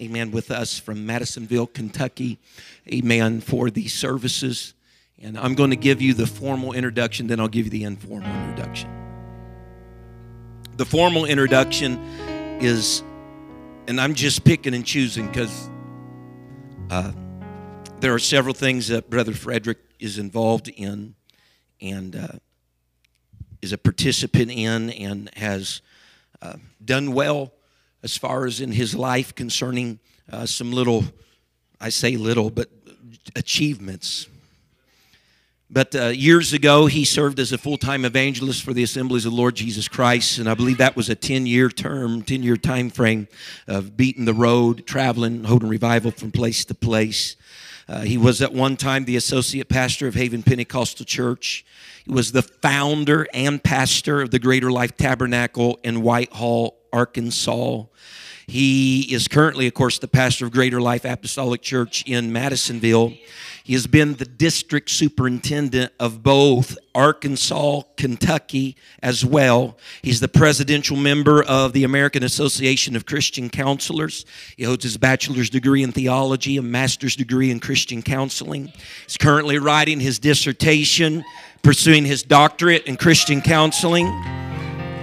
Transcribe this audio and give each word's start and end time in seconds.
amen, 0.00 0.30
with 0.30 0.50
us 0.50 0.78
from 0.78 1.06
Madisonville, 1.06 1.66
Kentucky, 1.66 2.38
amen, 2.92 3.40
for 3.40 3.68
these 3.68 3.92
services. 3.92 4.74
And 5.20 5.36
I'm 5.36 5.54
going 5.54 5.70
to 5.70 5.76
give 5.76 6.00
you 6.00 6.14
the 6.14 6.26
formal 6.26 6.72
introduction, 6.72 7.26
then 7.26 7.40
I'll 7.40 7.48
give 7.48 7.66
you 7.66 7.70
the 7.70 7.84
informal 7.84 8.30
introduction. 8.30 8.90
The 10.76 10.84
formal 10.84 11.24
introduction 11.24 11.98
is, 12.60 13.02
and 13.88 14.00
I'm 14.00 14.14
just 14.14 14.44
picking 14.44 14.74
and 14.74 14.86
choosing 14.86 15.26
because 15.26 15.68
uh, 16.90 17.10
there 17.98 18.14
are 18.14 18.20
several 18.20 18.54
things 18.54 18.86
that 18.88 19.10
Brother 19.10 19.32
Frederick 19.32 19.78
is 19.98 20.18
involved 20.18 20.68
in 20.68 21.16
and 21.80 22.14
uh, 22.14 22.28
is 23.60 23.72
a 23.72 23.78
participant 23.78 24.52
in 24.52 24.90
and 24.90 25.30
has 25.34 25.82
uh, 26.40 26.54
done 26.84 27.12
well 27.12 27.52
as 28.08 28.16
far 28.16 28.46
as 28.46 28.62
in 28.62 28.72
his 28.72 28.94
life 28.94 29.34
concerning 29.34 29.98
uh, 30.32 30.46
some 30.46 30.72
little, 30.72 31.04
I 31.78 31.90
say 31.90 32.16
little, 32.16 32.48
but 32.48 32.70
achievements. 33.36 34.26
But 35.68 35.94
uh, 35.94 36.06
years 36.06 36.54
ago, 36.54 36.86
he 36.86 37.04
served 37.04 37.38
as 37.38 37.52
a 37.52 37.58
full 37.58 37.76
time 37.76 38.06
evangelist 38.06 38.62
for 38.62 38.72
the 38.72 38.82
Assemblies 38.82 39.26
of 39.26 39.32
the 39.32 39.36
Lord 39.36 39.56
Jesus 39.56 39.88
Christ, 39.88 40.38
and 40.38 40.48
I 40.48 40.54
believe 40.54 40.78
that 40.78 40.96
was 40.96 41.10
a 41.10 41.14
10 41.14 41.44
year 41.44 41.68
term, 41.68 42.22
10 42.22 42.42
year 42.42 42.56
time 42.56 42.88
frame 42.88 43.28
of 43.66 43.94
beating 43.94 44.24
the 44.24 44.32
road, 44.32 44.86
traveling, 44.86 45.44
holding 45.44 45.68
revival 45.68 46.10
from 46.10 46.32
place 46.32 46.64
to 46.64 46.74
place. 46.74 47.36
Uh, 47.86 48.00
he 48.00 48.16
was 48.16 48.40
at 48.40 48.54
one 48.54 48.78
time 48.78 49.04
the 49.04 49.16
associate 49.16 49.68
pastor 49.68 50.08
of 50.08 50.14
Haven 50.14 50.42
Pentecostal 50.42 51.04
Church. 51.04 51.62
He 52.06 52.12
was 52.12 52.32
the 52.32 52.40
founder 52.40 53.26
and 53.34 53.62
pastor 53.62 54.22
of 54.22 54.30
the 54.30 54.38
Greater 54.38 54.70
Life 54.70 54.96
Tabernacle 54.96 55.78
in 55.84 56.00
Whitehall, 56.00 56.77
Arkansas. 56.92 57.84
He 58.48 59.02
is 59.12 59.28
currently, 59.28 59.66
of 59.66 59.74
course, 59.74 59.98
the 59.98 60.08
pastor 60.08 60.46
of 60.46 60.52
Greater 60.52 60.80
Life 60.80 61.04
Apostolic 61.04 61.60
Church 61.60 62.02
in 62.06 62.32
Madisonville. 62.32 63.12
He 63.62 63.74
has 63.74 63.86
been 63.86 64.14
the 64.14 64.24
district 64.24 64.88
superintendent 64.88 65.92
of 66.00 66.22
both 66.22 66.78
Arkansas, 66.94 67.82
Kentucky 67.98 68.74
as 69.02 69.22
well. 69.22 69.76
He's 70.00 70.20
the 70.20 70.28
presidential 70.28 70.96
member 70.96 71.42
of 71.42 71.74
the 71.74 71.84
American 71.84 72.22
Association 72.22 72.96
of 72.96 73.04
Christian 73.04 73.50
Counselors. 73.50 74.24
He 74.56 74.64
holds 74.64 74.84
his 74.84 74.96
bachelor's 74.96 75.50
degree 75.50 75.82
in 75.82 75.92
theology, 75.92 76.56
a 76.56 76.62
master's 76.62 77.16
degree 77.16 77.50
in 77.50 77.60
Christian 77.60 78.00
counseling. 78.00 78.72
He's 79.04 79.18
currently 79.18 79.58
writing 79.58 80.00
his 80.00 80.18
dissertation, 80.18 81.22
pursuing 81.62 82.06
his 82.06 82.22
doctorate 82.22 82.86
in 82.86 82.96
Christian 82.96 83.42
counseling 83.42 84.06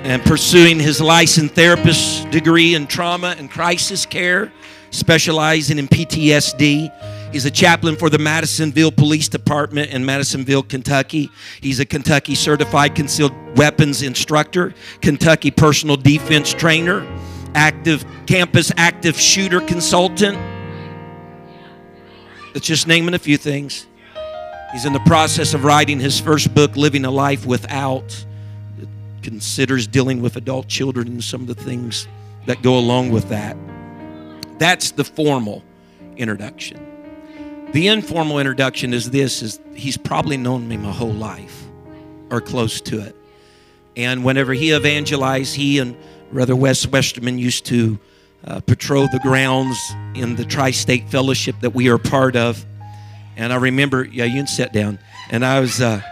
and 0.06 0.24
pursuing 0.24 0.80
his 0.80 1.02
licensed 1.02 1.56
therapist 1.56 2.30
degree 2.30 2.76
in 2.76 2.86
trauma 2.86 3.34
and 3.40 3.50
crisis 3.50 4.06
care, 4.06 4.54
specializing 4.92 5.80
in 5.80 5.88
PTSD. 5.88 7.34
He's 7.34 7.46
a 7.46 7.52
chaplain 7.52 7.96
for 7.96 8.12
the 8.12 8.20
Madisonville 8.20 8.92
Police 8.92 9.28
Department 9.28 9.90
in 9.90 10.06
Madisonville, 10.06 10.62
Kentucky. 10.62 11.32
He's 11.60 11.80
a 11.80 11.86
Kentucky 11.86 12.36
certified 12.36 12.94
concealed 12.94 13.34
weapons 13.58 14.04
instructor, 14.04 14.76
Kentucky 15.02 15.50
personal 15.50 15.98
defense 15.98 16.54
trainer, 16.54 17.04
active 17.56 18.06
campus 18.28 18.72
active 18.78 19.20
shooter 19.20 19.60
consultant. 19.60 20.38
That's 22.54 22.68
just 22.68 22.86
naming 22.86 23.16
a 23.16 23.20
few 23.20 23.38
things. 23.38 23.88
He's 24.72 24.86
in 24.86 24.94
the 24.94 25.00
process 25.00 25.56
of 25.56 25.64
writing 25.64 26.00
his 26.00 26.20
first 26.20 26.54
book, 26.54 26.76
Living 26.76 27.06
a 27.06 27.12
Life 27.12 27.48
Without. 27.48 28.24
Considers 29.26 29.88
dealing 29.88 30.22
with 30.22 30.36
adult 30.36 30.68
children 30.68 31.08
and 31.08 31.24
some 31.24 31.42
of 31.42 31.48
the 31.48 31.56
things 31.56 32.08
that 32.46 32.62
go 32.62 32.78
along 32.78 33.10
with 33.10 33.28
that. 33.30 33.58
That's 34.60 34.92
the 34.92 35.04
formal 35.04 35.64
introduction. 36.16 36.80
The 37.72 37.88
informal 37.88 38.38
introduction 38.38 38.94
is 38.94 39.10
this 39.10 39.42
is 39.42 39.60
he's 39.74 39.98
probably 39.98 40.38
known 40.38 40.68
me 40.68 40.78
my 40.78 40.92
whole 40.92 41.12
life 41.12 41.66
or 42.30 42.40
close 42.40 42.80
to 42.82 43.02
it. 43.02 43.16
And 43.98 44.24
whenever 44.24 44.54
he 44.54 44.76
evangelized, 44.76 45.56
he 45.56 45.80
and 45.80 45.98
Brother 46.32 46.56
Wes 46.56 46.86
Westerman 46.86 47.40
used 47.40 47.66
to 47.66 47.98
uh, 48.46 48.60
patrol 48.60 49.08
the 49.08 49.20
grounds 49.24 49.80
in 50.14 50.36
the 50.36 50.46
Tri 50.46 50.70
State 50.70 51.10
Fellowship 51.10 51.56
that 51.62 51.72
we 51.72 51.90
are 51.90 51.98
part 51.98 52.36
of. 52.36 52.64
And 53.38 53.52
I 53.52 53.56
remember, 53.56 54.04
yeah, 54.04 54.26
you 54.26 54.36
can 54.36 54.46
sit 54.46 54.72
down. 54.72 55.00
And 55.32 55.44
I 55.44 55.60
was, 55.62 55.82
uh, 55.82 56.04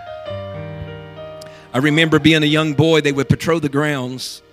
I 1.73 1.79
remember 1.79 2.19
being 2.19 2.43
a 2.43 2.47
young 2.47 2.73
boy, 2.73 3.01
they 3.01 3.11
would 3.11 3.27
patrol 3.27 3.59
the 3.59 3.67
grounds. 3.67 4.43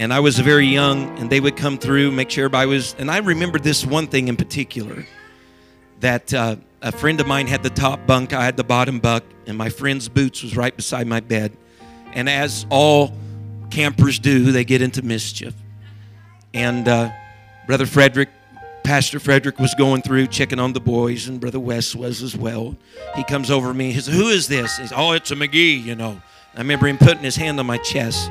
And 0.00 0.12
I 0.12 0.18
was 0.18 0.38
very 0.38 0.66
young, 0.66 1.16
and 1.18 1.30
they 1.30 1.40
would 1.40 1.56
come 1.56 1.78
through, 1.78 2.10
make 2.10 2.28
sure 2.28 2.46
everybody 2.46 2.68
was. 2.68 2.96
And 2.98 3.10
I 3.10 3.18
remember 3.18 3.58
this 3.58 3.86
one 3.86 4.08
thing 4.08 4.26
in 4.28 4.36
particular 4.36 5.06
that 6.00 6.34
uh, 6.34 6.56
a 6.82 6.92
friend 6.92 7.20
of 7.20 7.26
mine 7.26 7.46
had 7.46 7.62
the 7.62 7.70
top 7.70 8.04
bunk, 8.06 8.32
I 8.32 8.44
had 8.44 8.56
the 8.56 8.64
bottom 8.64 8.98
bunk, 8.98 9.24
and 9.46 9.56
my 9.56 9.68
friend's 9.68 10.08
boots 10.08 10.42
was 10.42 10.56
right 10.56 10.74
beside 10.76 11.06
my 11.06 11.20
bed. 11.20 11.56
And 12.12 12.28
as 12.28 12.66
all 12.68 13.12
campers 13.70 14.18
do, 14.18 14.50
they 14.50 14.64
get 14.64 14.82
into 14.82 15.02
mischief. 15.02 15.54
And 16.52 16.88
uh, 16.88 17.10
Brother 17.66 17.86
Frederick, 17.86 18.28
Pastor 18.82 19.20
Frederick 19.20 19.58
was 19.58 19.74
going 19.74 20.02
through 20.02 20.26
checking 20.26 20.58
on 20.58 20.72
the 20.72 20.80
boys, 20.80 21.28
and 21.28 21.40
Brother 21.40 21.60
Wes 21.60 21.94
was 21.94 22.22
as 22.22 22.36
well. 22.36 22.76
He 23.14 23.24
comes 23.24 23.50
over 23.50 23.68
to 23.68 23.74
me. 23.74 23.92
He 23.92 24.00
says, 24.00 24.14
"Who 24.14 24.28
is 24.28 24.48
this?" 24.48 24.76
He 24.76 24.82
says, 24.82 24.92
"Oh, 24.94 25.12
it's 25.12 25.30
a 25.30 25.36
McGee." 25.36 25.82
You 25.82 25.94
know. 25.94 26.20
I 26.56 26.60
remember 26.60 26.86
him 26.86 26.96
putting 26.96 27.22
his 27.22 27.36
hand 27.36 27.60
on 27.60 27.66
my 27.66 27.76
chest. 27.76 28.30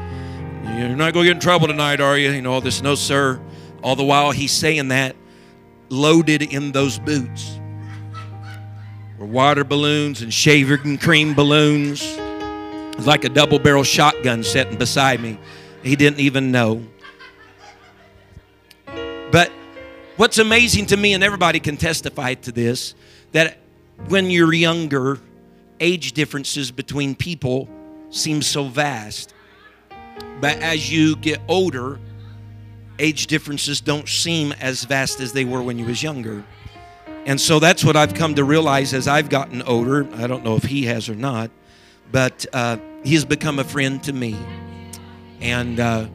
You're 0.63 0.95
not 0.95 1.13
going 1.13 1.25
to 1.25 1.29
get 1.29 1.35
in 1.35 1.39
trouble 1.39 1.67
tonight, 1.67 2.01
are 2.01 2.17
you? 2.17 2.31
You 2.31 2.41
know 2.41 2.53
all 2.53 2.61
this. 2.61 2.81
No, 2.81 2.95
sir. 2.95 3.39
All 3.83 3.95
the 3.95 4.03
while 4.03 4.31
he's 4.31 4.51
saying 4.51 4.87
that, 4.87 5.15
loaded 5.89 6.41
in 6.41 6.71
those 6.71 6.97
boots 6.97 7.59
were 9.19 9.27
water 9.27 9.63
balloons 9.63 10.23
and 10.23 10.33
shaving 10.33 10.97
cream 10.97 11.35
balloons. 11.35 12.01
It 12.03 12.97
was 12.97 13.05
like 13.05 13.25
a 13.25 13.29
double 13.29 13.59
barrel 13.59 13.83
shotgun 13.83 14.43
sitting 14.43 14.77
beside 14.77 15.21
me. 15.21 15.37
He 15.83 15.95
didn't 15.95 16.19
even 16.19 16.51
know. 16.51 16.83
But 19.31 19.51
what's 20.17 20.39
amazing 20.39 20.87
to 20.87 20.97
me, 20.97 21.13
and 21.13 21.23
everybody 21.23 21.59
can 21.59 21.77
testify 21.77 22.33
to 22.33 22.51
this, 22.51 22.95
that 23.33 23.59
when 24.07 24.31
you're 24.31 24.51
younger, 24.51 25.19
age 25.79 26.13
differences 26.13 26.71
between 26.71 27.13
people 27.13 27.69
seem 28.09 28.41
so 28.41 28.65
vast. 28.65 29.33
But 30.39 30.59
as 30.59 30.91
you 30.91 31.15
get 31.15 31.39
older, 31.47 31.99
age 32.99 33.27
differences 33.27 33.81
don't 33.81 34.07
seem 34.07 34.51
as 34.53 34.83
vast 34.83 35.19
as 35.19 35.33
they 35.33 35.45
were 35.45 35.61
when 35.61 35.77
you 35.77 35.85
was 35.85 36.01
younger. 36.01 36.43
And 37.25 37.41
so 37.41 37.59
that's 37.59 37.83
what 37.83 37.95
I've 37.95 38.13
come 38.13 38.35
to 38.35 38.43
realize 38.43 38.93
as 38.93 39.07
I've 39.07 39.29
gotten 39.29 39.61
older. 39.63 40.07
I 40.15 40.27
don't 40.27 40.43
know 40.43 40.55
if 40.55 40.63
he 40.63 40.85
has 40.85 41.09
or 41.09 41.15
not, 41.15 41.49
but 42.11 42.45
uh, 42.53 42.77
he's 43.03 43.25
become 43.25 43.59
a 43.59 43.63
friend 43.63 44.01
to 44.03 44.13
me. 44.13 44.37
And 45.41 45.79
uh, 45.79 46.07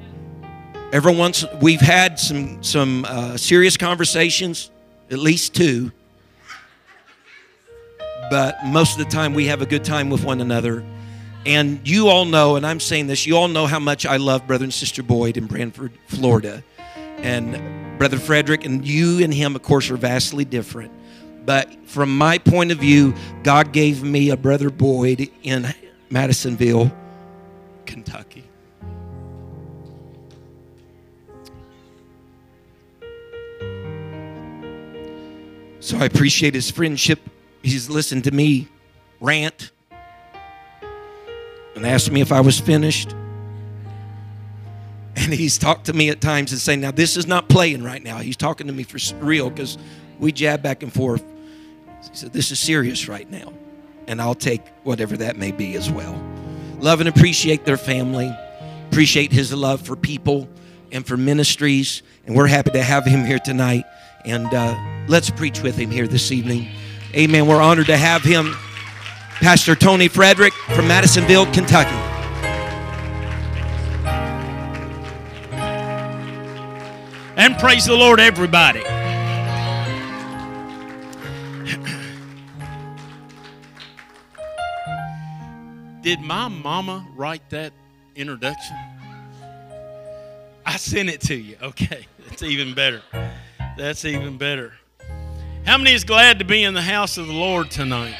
every 0.92 1.14
once 1.14 1.44
we've 1.60 1.80
had 1.80 2.18
some 2.18 2.62
some 2.62 3.04
uh, 3.06 3.36
serious 3.36 3.76
conversations, 3.76 4.70
at 5.10 5.18
least 5.18 5.54
two. 5.54 5.90
But 8.30 8.64
most 8.64 8.98
of 8.98 9.04
the 9.04 9.10
time, 9.10 9.34
we 9.34 9.46
have 9.46 9.60
a 9.60 9.66
good 9.66 9.84
time 9.84 10.10
with 10.10 10.22
one 10.22 10.40
another. 10.40 10.84
And 11.46 11.86
you 11.88 12.08
all 12.08 12.26
know, 12.26 12.56
and 12.56 12.66
I'm 12.66 12.80
saying 12.80 13.06
this, 13.06 13.26
you 13.26 13.36
all 13.36 13.48
know 13.48 13.66
how 13.66 13.78
much 13.78 14.04
I 14.04 14.18
love 14.18 14.46
Brother 14.46 14.64
and 14.64 14.74
Sister 14.74 15.02
Boyd 15.02 15.36
in 15.36 15.46
Branford, 15.46 15.92
Florida. 16.06 16.62
And 17.18 17.98
Brother 17.98 18.18
Frederick, 18.18 18.64
and 18.64 18.86
you 18.86 19.22
and 19.24 19.32
him, 19.32 19.56
of 19.56 19.62
course, 19.62 19.90
are 19.90 19.96
vastly 19.96 20.44
different. 20.44 20.92
But 21.46 21.88
from 21.88 22.16
my 22.16 22.38
point 22.38 22.72
of 22.72 22.78
view, 22.78 23.14
God 23.42 23.72
gave 23.72 24.02
me 24.02 24.30
a 24.30 24.36
Brother 24.36 24.70
Boyd 24.70 25.30
in 25.42 25.66
Madisonville, 26.10 26.92
Kentucky. 27.86 28.44
So 35.80 35.96
I 35.96 36.04
appreciate 36.04 36.54
his 36.54 36.70
friendship. 36.70 37.18
He's 37.62 37.88
listened 37.88 38.24
to 38.24 38.30
me 38.30 38.68
rant 39.20 39.70
and 41.74 41.86
asked 41.86 42.10
me 42.10 42.20
if 42.20 42.32
I 42.32 42.40
was 42.40 42.58
finished. 42.58 43.14
And 45.16 45.34
he's 45.34 45.58
talked 45.58 45.86
to 45.86 45.92
me 45.92 46.08
at 46.08 46.20
times 46.20 46.52
and 46.52 46.60
saying, 46.60 46.80
Now, 46.80 46.90
this 46.90 47.16
is 47.16 47.26
not 47.26 47.48
playing 47.48 47.82
right 47.82 48.02
now. 48.02 48.18
He's 48.18 48.36
talking 48.36 48.66
to 48.68 48.72
me 48.72 48.82
for 48.82 48.98
real 49.24 49.50
because 49.50 49.76
we 50.18 50.32
jab 50.32 50.62
back 50.62 50.82
and 50.82 50.92
forth. 50.92 51.22
He 52.02 52.16
said, 52.16 52.32
This 52.32 52.50
is 52.50 52.58
serious 52.58 53.08
right 53.08 53.28
now, 53.30 53.52
and 54.06 54.20
I'll 54.20 54.34
take 54.34 54.66
whatever 54.84 55.16
that 55.18 55.36
may 55.36 55.52
be 55.52 55.74
as 55.74 55.90
well. 55.90 56.20
Love 56.78 57.00
and 57.00 57.08
appreciate 57.08 57.64
their 57.64 57.76
family, 57.76 58.34
appreciate 58.90 59.32
his 59.32 59.52
love 59.52 59.82
for 59.82 59.96
people 59.96 60.48
and 60.92 61.06
for 61.06 61.16
ministries, 61.16 62.02
and 62.26 62.34
we're 62.34 62.46
happy 62.46 62.70
to 62.70 62.82
have 62.82 63.04
him 63.04 63.24
here 63.24 63.38
tonight. 63.38 63.84
And 64.24 64.52
uh, 64.52 64.78
let's 65.08 65.30
preach 65.30 65.62
with 65.62 65.76
him 65.76 65.90
here 65.90 66.06
this 66.06 66.32
evening. 66.32 66.68
Amen. 67.14 67.46
We're 67.46 67.60
honored 67.60 67.86
to 67.86 67.96
have 67.96 68.22
him, 68.22 68.54
Pastor 69.40 69.74
Tony 69.74 70.06
Frederick 70.06 70.52
from 70.52 70.86
Madisonville, 70.86 71.46
Kentucky. 71.46 71.96
And 77.36 77.56
praise 77.58 77.86
the 77.86 77.96
Lord, 77.96 78.20
everybody. 78.20 78.82
Did 86.02 86.20
my 86.20 86.48
mama 86.48 87.06
write 87.16 87.48
that 87.48 87.72
introduction? 88.14 88.76
I 90.66 90.76
sent 90.76 91.08
it 91.08 91.22
to 91.22 91.34
you. 91.34 91.56
Okay, 91.62 92.06
that's 92.28 92.42
even 92.42 92.74
better. 92.74 93.00
That's 93.78 94.04
even 94.04 94.36
better. 94.36 94.74
How 95.64 95.78
many 95.78 95.94
is 95.94 96.04
glad 96.04 96.40
to 96.40 96.44
be 96.44 96.62
in 96.62 96.74
the 96.74 96.82
house 96.82 97.16
of 97.16 97.26
the 97.26 97.32
Lord 97.32 97.70
tonight? 97.70 98.16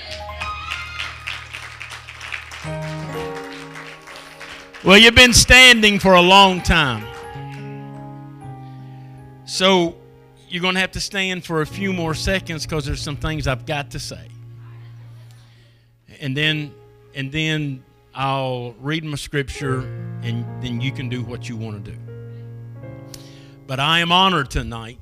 Well, 4.83 4.97
you've 4.97 5.15
been 5.15 5.35
standing 5.35 5.99
for 5.99 6.15
a 6.15 6.23
long 6.23 6.63
time. 6.63 7.05
So 9.45 9.95
you're 10.49 10.63
going 10.63 10.73
to 10.73 10.81
have 10.81 10.93
to 10.93 11.01
stand 11.01 11.45
for 11.45 11.61
a 11.61 11.67
few 11.67 11.93
more 11.93 12.15
seconds 12.15 12.65
because 12.65 12.87
there's 12.87 13.03
some 13.03 13.17
things 13.17 13.47
I've 13.47 13.67
got 13.67 13.91
to 13.91 13.99
say. 13.99 14.27
And 16.19 16.35
then 16.35 16.73
and 17.15 17.31
then 17.31 17.85
I'll 18.15 18.73
read 18.81 19.05
my 19.05 19.17
scripture 19.17 19.81
and 20.23 20.47
then 20.63 20.81
you 20.81 20.93
can 20.93 21.11
do 21.11 21.25
what 21.25 21.47
you 21.47 21.59
want 21.59 21.85
to 21.85 21.91
do. 21.91 21.99
But 23.67 23.81
I 23.81 23.99
am 23.99 24.11
honored 24.11 24.51
tonight 24.51 24.99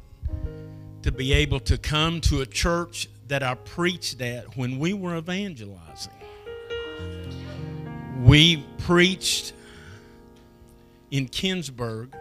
to 1.02 1.12
be 1.12 1.32
able 1.34 1.60
to 1.60 1.78
come 1.78 2.20
to 2.22 2.40
a 2.40 2.46
church 2.46 3.08
that 3.28 3.44
I 3.44 3.54
preached 3.54 4.20
at 4.22 4.56
when 4.56 4.80
we 4.80 4.92
were 4.92 5.16
evangelizing. 5.16 6.12
We 8.24 8.64
preached 8.78 9.52
in 11.10 11.28
Kinsburg. 11.28 12.12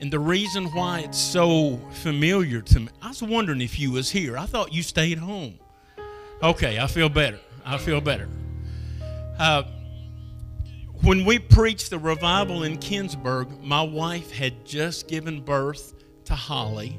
And 0.00 0.10
the 0.10 0.18
reason 0.18 0.66
why 0.66 1.00
it's 1.00 1.18
so 1.18 1.78
familiar 1.90 2.62
to 2.62 2.80
me, 2.80 2.88
I 3.02 3.08
was 3.08 3.22
wondering 3.22 3.60
if 3.60 3.78
you 3.78 3.92
was 3.92 4.10
here. 4.10 4.38
I 4.38 4.46
thought 4.46 4.72
you 4.72 4.82
stayed 4.82 5.18
home. 5.18 5.58
Okay, 6.42 6.78
I 6.78 6.86
feel 6.86 7.10
better. 7.10 7.38
I 7.66 7.76
feel 7.76 8.00
better. 8.00 8.28
Uh, 9.38 9.64
when 11.02 11.24
we 11.24 11.38
preached 11.38 11.90
the 11.90 11.98
revival 11.98 12.62
in 12.62 12.78
Kinsburg, 12.78 13.62
my 13.62 13.82
wife 13.82 14.30
had 14.30 14.64
just 14.64 15.08
given 15.08 15.42
birth 15.42 15.94
to 16.24 16.34
Holly. 16.34 16.98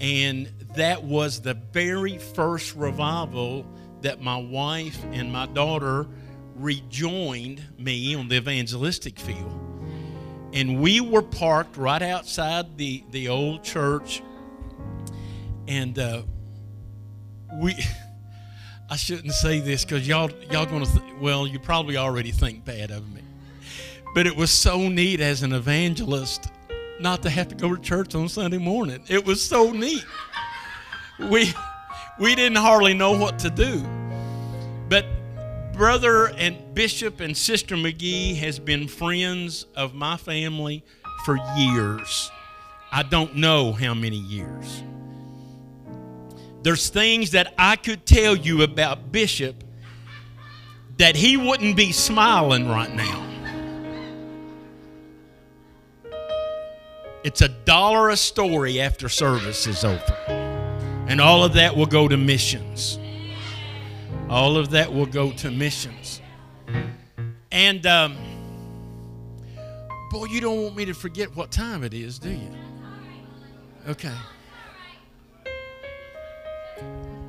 And 0.00 0.50
that 0.74 1.04
was 1.04 1.40
the 1.40 1.54
very 1.54 2.18
first 2.18 2.74
revival 2.74 3.66
that 4.00 4.20
my 4.20 4.36
wife 4.36 5.02
and 5.12 5.32
my 5.32 5.46
daughter 5.46 6.06
rejoined 6.56 7.62
me 7.78 8.14
on 8.14 8.28
the 8.28 8.36
evangelistic 8.36 9.18
field. 9.18 9.58
And 10.52 10.80
we 10.80 11.00
were 11.00 11.22
parked 11.22 11.76
right 11.76 12.02
outside 12.02 12.76
the, 12.76 13.04
the 13.10 13.28
old 13.28 13.64
church. 13.64 14.22
And 15.66 15.98
uh, 15.98 16.22
we, 17.54 17.74
I 18.90 18.96
shouldn't 18.96 19.32
say 19.32 19.60
this 19.60 19.84
because 19.84 20.06
y'all, 20.06 20.30
y'all 20.50 20.66
going 20.66 20.84
to, 20.84 20.90
th- 20.90 21.14
well, 21.20 21.46
you 21.46 21.58
probably 21.58 21.96
already 21.96 22.30
think 22.30 22.64
bad 22.64 22.90
of 22.90 23.10
me. 23.12 23.22
But 24.14 24.26
it 24.26 24.36
was 24.36 24.50
so 24.50 24.88
neat 24.88 25.20
as 25.20 25.42
an 25.42 25.52
evangelist 25.52 26.48
not 27.00 27.22
to 27.22 27.30
have 27.30 27.48
to 27.48 27.54
go 27.54 27.74
to 27.74 27.80
church 27.80 28.14
on 28.14 28.28
Sunday 28.28 28.58
morning. 28.58 29.02
It 29.08 29.24
was 29.24 29.42
so 29.42 29.70
neat. 29.72 30.04
We, 31.18 31.52
we 32.18 32.34
didn't 32.34 32.58
hardly 32.58 32.92
know 32.92 33.12
what 33.12 33.38
to 33.40 33.50
do. 33.50 33.82
But 34.88 35.06
brother 35.82 36.28
and 36.36 36.76
bishop 36.76 37.18
and 37.18 37.36
sister 37.36 37.74
McGee 37.74 38.36
has 38.36 38.60
been 38.60 38.86
friends 38.86 39.66
of 39.74 39.94
my 39.94 40.16
family 40.16 40.84
for 41.24 41.36
years. 41.56 42.30
I 42.92 43.02
don't 43.02 43.34
know 43.34 43.72
how 43.72 43.92
many 43.92 44.18
years. 44.18 44.84
There's 46.62 46.88
things 46.88 47.32
that 47.32 47.52
I 47.58 47.74
could 47.74 48.06
tell 48.06 48.36
you 48.36 48.62
about 48.62 49.10
Bishop 49.10 49.64
that 50.98 51.16
he 51.16 51.36
wouldn't 51.36 51.76
be 51.76 51.90
smiling 51.90 52.68
right 52.68 52.94
now. 52.94 53.26
It's 57.24 57.40
a 57.40 57.48
dollar 57.48 58.10
a 58.10 58.16
story 58.16 58.80
after 58.80 59.08
service 59.08 59.66
is 59.66 59.82
over. 59.82 60.14
And 61.08 61.20
all 61.20 61.42
of 61.42 61.54
that 61.54 61.74
will 61.74 61.86
go 61.86 62.06
to 62.06 62.16
missions. 62.16 63.00
All 64.32 64.56
of 64.56 64.70
that 64.70 64.90
will 64.90 65.04
go 65.04 65.30
to 65.30 65.50
missions. 65.50 66.22
And, 67.50 67.86
um, 67.86 68.16
boy, 70.10 70.24
you 70.24 70.40
don't 70.40 70.62
want 70.62 70.74
me 70.74 70.86
to 70.86 70.94
forget 70.94 71.36
what 71.36 71.50
time 71.50 71.84
it 71.84 71.92
is, 71.92 72.18
do 72.18 72.30
you? 72.30 72.48
Okay. 73.90 74.14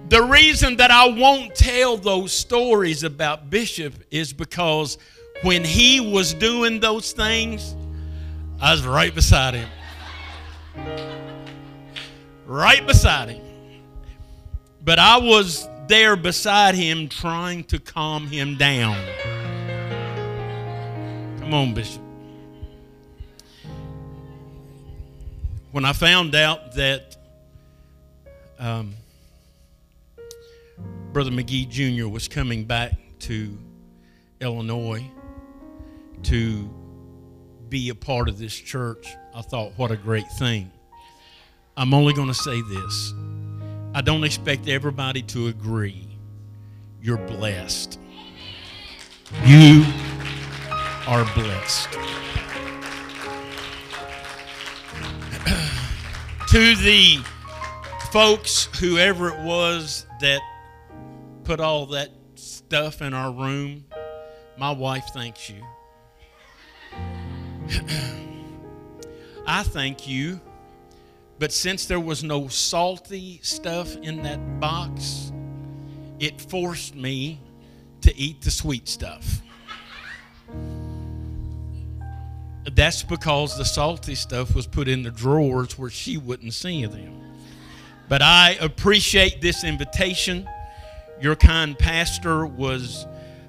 The 0.08 0.22
reason 0.22 0.78
that 0.78 0.92
I 0.92 1.10
won't 1.10 1.54
tell 1.56 1.98
those 1.98 2.32
stories 2.32 3.04
about 3.04 3.50
Bishop 3.50 3.96
is 4.10 4.32
because 4.32 4.98
when 5.42 5.66
he 5.66 6.00
was 6.00 6.34
doing 6.34 6.80
those 6.80 7.12
things, 7.12 7.76
I 8.62 8.72
was 8.72 8.88
right 8.88 9.14
beside 9.14 9.56
him. 9.56 9.70
Right 12.46 12.88
beside 12.88 13.28
him. 13.28 13.42
But 14.86 15.00
I 15.00 15.18
was 15.18 15.68
there 15.88 16.16
beside 16.16 16.76
him 16.76 17.10
trying 17.10 17.64
to 17.66 17.80
calm 17.80 18.28
him 18.28 18.58
down. 18.58 18.98
Come 21.40 21.54
on, 21.54 21.74
Bishop. 21.74 22.02
When 25.72 25.86
I 25.86 25.94
found 25.94 26.36
out 26.36 26.76
that 26.76 27.18
um, 28.60 28.94
Brother 31.12 31.32
McGee 31.32 31.68
Jr. 31.68 32.08
was 32.08 32.28
coming 32.28 32.64
back 32.66 32.94
to 33.20 33.58
Illinois 34.40 35.06
to 36.24 36.70
be 37.70 37.90
a 37.90 37.96
part 37.96 38.30
of 38.30 38.38
this 38.38 38.54
church, 38.54 39.16
I 39.36 39.42
thought, 39.42 39.74
what 39.78 39.92
a 39.92 39.98
great 39.98 40.30
thing. 40.38 40.72
I'm 41.76 41.94
only 41.94 42.14
going 42.14 42.28
to 42.28 42.34
say 42.34 42.62
this 42.62 43.14
I 43.96 44.02
don't 44.02 44.24
expect 44.24 44.68
everybody 44.68 45.22
to 45.24 45.48
agree. 45.48 46.08
You're 47.00 47.18
blessed. 47.18 48.00
You 49.46 49.84
are 51.08 51.26
blessed. 51.36 51.90
to 56.48 56.76
the 56.76 57.20
folks, 58.12 58.68
whoever 58.80 59.30
it 59.30 59.40
was 59.44 60.08
that 60.22 60.42
put 61.44 61.60
all 61.60 61.86
that 61.88 62.10
stuff 62.36 63.02
in 63.02 63.14
our 63.14 63.32
room, 63.32 63.86
my 64.58 64.72
wife 64.72 65.06
thanks 65.14 65.52
you. 65.52 65.64
I 69.46 69.62
thank 69.62 70.08
you. 70.08 70.40
But 71.44 71.52
since 71.52 71.88
there 71.88 72.00
was 72.00 72.24
no 72.24 72.48
salty 72.48 73.42
stuff 73.44 73.98
in 73.98 74.24
that 74.24 74.62
box, 74.62 75.34
it 76.18 76.40
forced 76.40 76.96
me 76.96 77.38
to 78.00 78.16
eat 78.16 78.40
the 78.40 78.50
sweet 78.50 78.88
stuff. 78.88 79.42
That's 82.64 83.04
because 83.04 83.58
the 83.58 83.66
salty 83.66 84.16
stuff 84.16 84.56
was 84.56 84.68
put 84.68 84.88
in 84.88 85.04
the 85.04 85.12
drawers 85.12 85.78
where 85.78 85.90
she 85.90 86.16
wouldn't 86.16 86.54
see 86.54 86.86
them. 86.86 87.20
But 88.08 88.22
I 88.22 88.52
appreciate 88.62 89.42
this 89.42 89.66
invitation. 89.66 90.48
Your 91.20 91.36
kind 91.36 91.78
pastor 91.78 92.46
was 92.46 93.06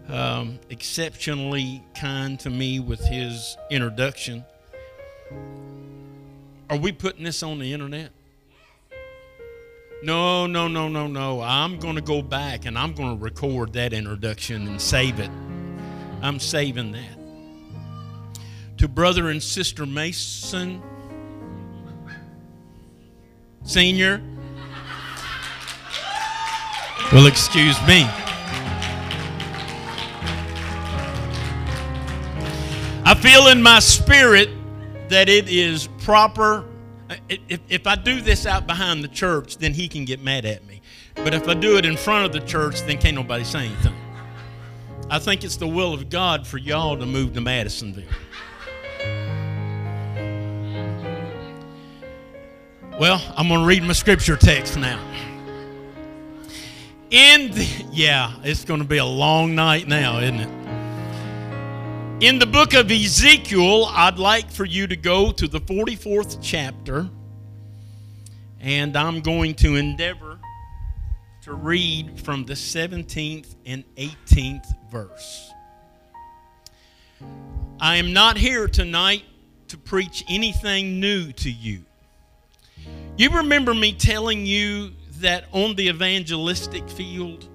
um, 0.09 0.59
exceptionally 0.69 1.81
kind 1.95 2.41
to 2.41 2.51
me 2.51 2.81
with 2.81 3.07
his 3.07 3.57
introduction. 3.71 4.45
Are 6.75 6.77
we 6.77 6.91
putting 6.91 7.23
this 7.23 7.45
on 7.45 7.61
the 7.61 7.73
internet? 7.73 8.11
No, 10.03 10.49
no, 10.49 10.67
no, 10.67 10.89
no, 10.89 11.07
no. 11.07 11.41
I'm 11.41 11.79
going 11.79 11.95
to 11.95 12.01
go 12.01 12.21
back 12.21 12.67
and 12.67 12.77
I'm 12.77 12.95
going 12.95 13.17
to 13.17 13.23
record 13.23 13.75
that 13.75 13.93
introduction 13.93 14.67
and 14.67 14.83
save 14.83 15.21
it. 15.21 15.31
I'm 16.21 16.41
saving 16.41 16.91
that. 16.91 17.17
To 18.79 18.89
brother 18.89 19.31
and 19.31 19.41
sister 19.41 19.87
Mason, 19.87 20.83
Senior. 23.63 24.21
Well, 27.13 27.29
excuse 27.29 27.81
me. 27.87 28.05
I 33.07 33.15
feel 33.17 33.47
in 33.47 33.63
my 33.63 33.79
spirit 33.79 34.49
that 35.09 35.29
it 35.29 35.49
is 35.49 35.89
proper. 35.99 36.65
Uh, 37.11 37.17
if, 37.29 37.61
if 37.69 37.87
I 37.87 37.97
do 37.97 38.21
this 38.21 38.47
out 38.47 38.67
behind 38.67 39.05
the 39.05 39.09
church, 39.09 39.59
then 39.59 39.75
he 39.75 39.89
can 39.89 40.05
get 40.05 40.23
mad 40.23 40.45
at 40.45 40.65
me. 40.67 40.81
But 41.17 41.35
if 41.35 41.49
I 41.49 41.55
do 41.55 41.77
it 41.77 41.85
in 41.85 41.97
front 41.97 42.27
of 42.27 42.33
the 42.33 42.47
church, 42.47 42.81
then 42.83 42.99
can't 42.99 43.15
nobody 43.15 43.45
say 43.45 43.67
anything. 43.67 43.95
I 45.11 45.19
think 45.19 45.45
it's 45.45 45.57
the 45.57 45.69
will 45.69 45.93
of 45.93 46.09
God 46.09 46.47
for 46.47 46.59
y'all 46.59 46.97
to 46.97 47.07
move 47.07 47.35
to 47.35 47.41
Madisonville. 47.41 48.05
Well, 52.99 53.21
I'm 53.37 53.49
going 53.49 53.61
to 53.61 53.67
read 53.67 53.83
my 53.83 53.93
scripture 53.93 54.37
text 54.37 54.79
now. 54.79 55.01
In 57.11 57.51
the, 57.51 57.87
yeah, 57.93 58.33
it's 58.43 58.65
going 58.65 58.81
to 58.81 58.87
be 58.87 58.99
a 58.99 59.05
long 59.05 59.55
night 59.55 59.89
now, 59.89 60.21
isn't 60.21 60.41
it? 60.41 60.64
In 62.21 62.39
the 62.39 62.47
book 62.47 62.75
of 62.75 62.93
Ezekiel, 62.93 63.87
I'd 63.87 64.21
like 64.21 64.49
for 64.49 64.65
you 64.65 64.87
to 64.87 64.95
go 64.95 65.33
to 65.33 65.49
the 65.49 65.61
44th 65.61 66.39
chapter, 66.41 67.09
and 68.61 68.97
I'm 68.97 69.21
going 69.21 69.55
to 69.57 69.75
endeavor 69.75 70.39
to 71.43 71.53
read 71.53 72.21
from 72.21 72.45
the 72.45 72.55
17th 72.55 73.57
and 73.67 73.83
18th 73.97 74.65
verse. 74.93 75.51
I 77.81 77.97
am 77.97 78.13
not 78.13 78.37
here 78.37 78.69
tonight 78.69 79.25
to 79.69 79.77
preach 79.77 80.25
anything 80.29 81.01
new 81.01 81.33
to 81.33 81.51
you. 81.51 81.85
You 83.17 83.31
remember 83.31 83.75
me 83.75 83.93
telling 83.93 84.47
you 84.47 84.93
that 85.19 85.47
on 85.51 85.75
the 85.75 85.89
evangelistic 85.89 86.89
field, 86.89 87.49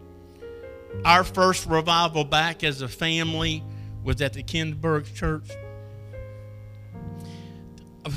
our 1.06 1.24
first 1.24 1.66
revival 1.66 2.26
back 2.26 2.66
as 2.66 2.82
a 2.82 2.90
family 2.90 3.64
was 4.10 4.22
at 4.24 4.34
the 4.34 4.42
Kinsburg 4.42 5.14
Church. 5.14 5.52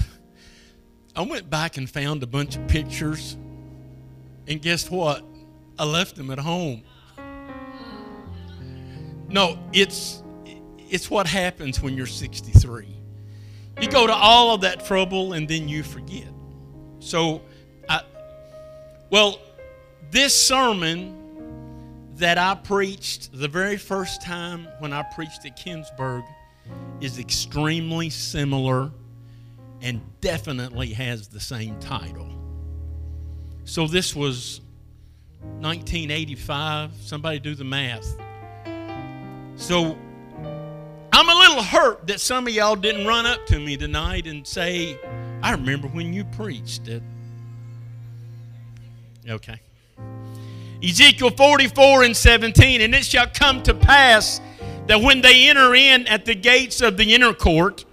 I 1.14 1.20
went 1.20 1.50
back 1.50 1.76
and 1.76 1.88
found 1.88 2.22
a 2.22 2.26
bunch 2.26 2.56
of 2.56 2.66
pictures, 2.66 3.36
and 4.48 4.62
guess 4.62 4.90
what? 4.90 5.22
I 5.78 5.84
left 5.84 6.16
them 6.16 6.30
at 6.30 6.38
home. 6.38 6.82
No, 9.28 9.58
it's 9.74 10.22
it's 10.78 11.10
what 11.10 11.26
happens 11.26 11.82
when 11.82 11.94
you're 11.94 12.06
63. 12.06 12.88
You 13.82 13.88
go 13.88 14.06
to 14.06 14.14
all 14.14 14.54
of 14.54 14.62
that 14.62 14.86
trouble 14.86 15.34
and 15.34 15.46
then 15.46 15.68
you 15.68 15.82
forget. 15.82 16.28
So, 17.00 17.42
I, 17.86 18.00
well, 19.10 19.38
this 20.10 20.34
sermon 20.34 21.21
that 22.22 22.38
I 22.38 22.54
preached 22.54 23.30
the 23.32 23.48
very 23.48 23.76
first 23.76 24.22
time 24.22 24.68
when 24.78 24.92
I 24.92 25.02
preached 25.02 25.44
at 25.44 25.58
Kinsburg 25.58 26.24
is 27.00 27.18
extremely 27.18 28.10
similar 28.10 28.92
and 29.80 30.00
definitely 30.20 30.92
has 30.92 31.26
the 31.26 31.40
same 31.40 31.80
title. 31.80 32.28
So 33.64 33.88
this 33.88 34.14
was 34.14 34.60
1985. 35.40 36.92
Somebody 37.00 37.40
do 37.40 37.56
the 37.56 37.64
math. 37.64 38.06
So 39.56 39.98
I'm 41.12 41.28
a 41.28 41.34
little 41.34 41.64
hurt 41.64 42.06
that 42.06 42.20
some 42.20 42.46
of 42.46 42.52
y'all 42.52 42.76
didn't 42.76 43.04
run 43.04 43.26
up 43.26 43.44
to 43.46 43.58
me 43.58 43.76
tonight 43.76 44.28
and 44.28 44.46
say, 44.46 44.96
I 45.42 45.50
remember 45.50 45.88
when 45.88 46.12
you 46.12 46.22
preached 46.22 46.86
it. 46.86 47.02
Okay. 49.28 49.58
Ezekiel 50.84 51.30
44 51.30 52.02
and 52.02 52.16
17, 52.16 52.80
and 52.80 52.94
it 52.94 53.04
shall 53.04 53.28
come 53.28 53.62
to 53.62 53.72
pass 53.72 54.40
that 54.86 55.00
when 55.00 55.20
they 55.20 55.48
enter 55.48 55.74
in 55.74 56.06
at 56.08 56.24
the 56.24 56.34
gates 56.34 56.80
of 56.80 56.96
the 56.96 57.14
inner 57.14 57.32
court, 57.32 57.84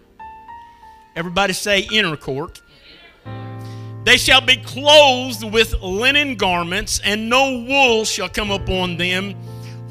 everybody 1.16 1.54
say 1.54 1.82
inner 1.92 2.18
court, 2.18 2.62
they 4.06 4.18
shall 4.18 4.42
be 4.42 4.58
clothed 4.58 5.44
with 5.44 5.76
linen 5.82 6.36
garments, 6.36 7.00
and 7.04 7.30
no 7.30 7.64
wool 7.68 8.06
shall 8.06 8.30
come 8.30 8.50
upon 8.50 8.98
them 8.98 9.36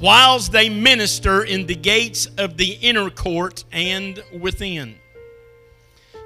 whilst 0.01 0.51
they 0.51 0.69
minister 0.69 1.45
in 1.45 1.67
the 1.67 1.75
gates 1.77 2.27
of 2.37 2.57
the 2.57 2.73
inner 2.81 3.11
court 3.11 3.65
and 3.71 4.23
within. 4.41 4.97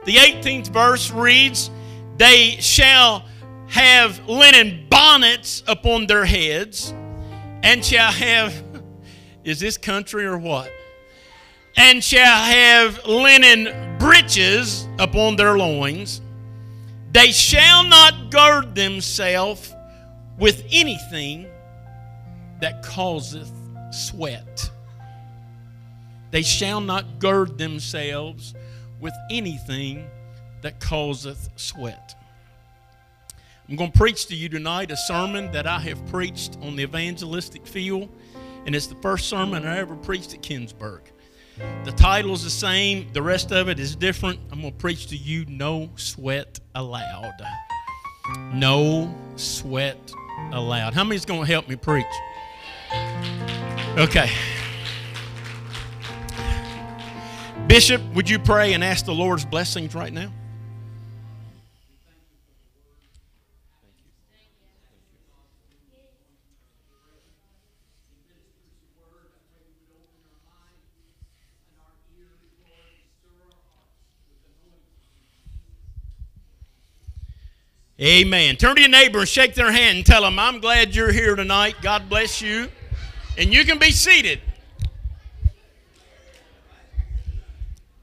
The 0.05 0.17
18th 0.17 0.69
verse 0.69 1.11
reads, 1.11 1.71
They 2.17 2.57
shall 2.61 3.27
have 3.73 4.29
linen 4.29 4.87
bonnets 4.91 5.63
upon 5.67 6.07
their 6.07 6.27
heads, 6.27 6.93
and 7.63 7.83
shall 7.83 8.13
have, 8.13 8.53
is 9.45 9.61
this 9.61 9.79
country 9.79 10.27
or 10.27 10.37
what? 10.37 10.71
And 11.79 12.05
shall 12.05 12.45
have 12.45 13.07
linen 13.07 13.97
breeches 13.99 14.87
upon 14.99 15.37
their 15.37 15.57
loins. 15.57 16.21
They 17.13 17.33
shall 17.33 17.83
not 17.85 18.31
gird 18.31 18.75
themselves 18.75 19.75
with 20.39 20.63
anything 20.71 21.47
that 22.61 22.83
causeth 22.83 23.51
sweat. 23.91 24.71
They 26.31 26.43
shall 26.43 26.83
not 26.83 27.19
gird 27.19 27.57
themselves 27.57 28.55
with 29.01 29.15
anything 29.31 30.11
that 30.61 30.79
causeth 30.79 31.49
sweat. 31.57 32.17
I'm 33.73 33.77
going 33.79 33.91
to 33.91 33.99
preach 33.99 34.27
to 34.27 34.37
you 34.37 34.51
tonight 34.51 34.91
a 34.91 34.97
sermon 34.99 35.51
that 35.53 35.67
I 35.67 35.79
have 35.79 36.07
preached 36.09 36.59
on 36.61 36.77
the 36.77 36.83
evangelistic 36.83 37.67
field, 37.67 38.11
and 38.67 38.75
it's 38.75 38.87
the 38.87 38.97
first 38.97 39.31
sermon 39.31 39.67
I 39.67 39.79
ever 39.79 39.97
preached 39.97 40.35
at 40.35 40.43
Kinsburg. 40.43 41.01
The 41.87 41.93
title 41.93 42.35
is 42.35 42.45
the 42.45 42.51
same, 42.51 43.11
the 43.15 43.23
rest 43.23 43.51
of 43.51 43.71
it 43.71 43.79
is 43.79 43.97
different. 43.97 44.39
I'm 44.51 44.61
going 44.61 44.75
to 44.75 44.79
preach 44.79 45.07
to 45.07 45.17
you 45.17 45.47
No 45.47 45.89
Sweat 45.97 46.61
Allowed. 46.75 47.41
No 48.53 49.15
sweat 49.37 50.13
allowed. 50.53 50.93
How 50.93 51.03
many's 51.03 51.25
going 51.25 51.41
to 51.41 51.47
help 51.47 51.67
me 51.67 51.77
preach? 51.77 52.05
Okay. 53.97 54.31
Bishop, 57.69 58.03
would 58.13 58.29
you 58.29 58.39
pray 58.39 58.75
and 58.75 58.85
ask 58.85 59.07
the 59.07 59.15
Lord's 59.15 59.47
blessings 59.47 59.95
right 59.95 60.13
now? 60.13 60.31
Amen. 78.03 78.57
Turn 78.57 78.75
to 78.75 78.81
your 78.81 78.91
neighbor 78.91 79.21
and 79.21 79.29
shake 79.29 79.55
their 79.55 79.71
hand 79.71 79.99
and 79.99 80.05
tell 80.05 80.23
them, 80.23 80.37
I'm 80.37 80.59
glad 80.59 80.93
you're 80.93 81.13
here 81.13 81.37
tonight. 81.37 81.77
God 81.83 82.09
bless 82.09 82.43
you. 82.43 82.69
And 83.39 83.53
you 83.53 83.65
can 83.65 83.79
be 83.79 83.93
seated. 83.93 84.41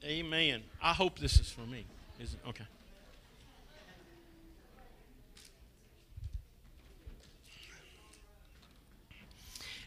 Amen. 0.06 0.64
I 0.82 0.94
hope 0.94 1.20
this 1.20 1.38
is 1.40 1.52
for 1.52 1.62
me. 1.62 1.84
Is 2.18 2.34
it? 2.34 2.40
Okay. 2.48 2.64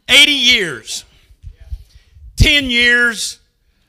Eighty 0.08 0.32
years. 0.32 1.06
Ten 2.36 2.66
years 2.66 3.40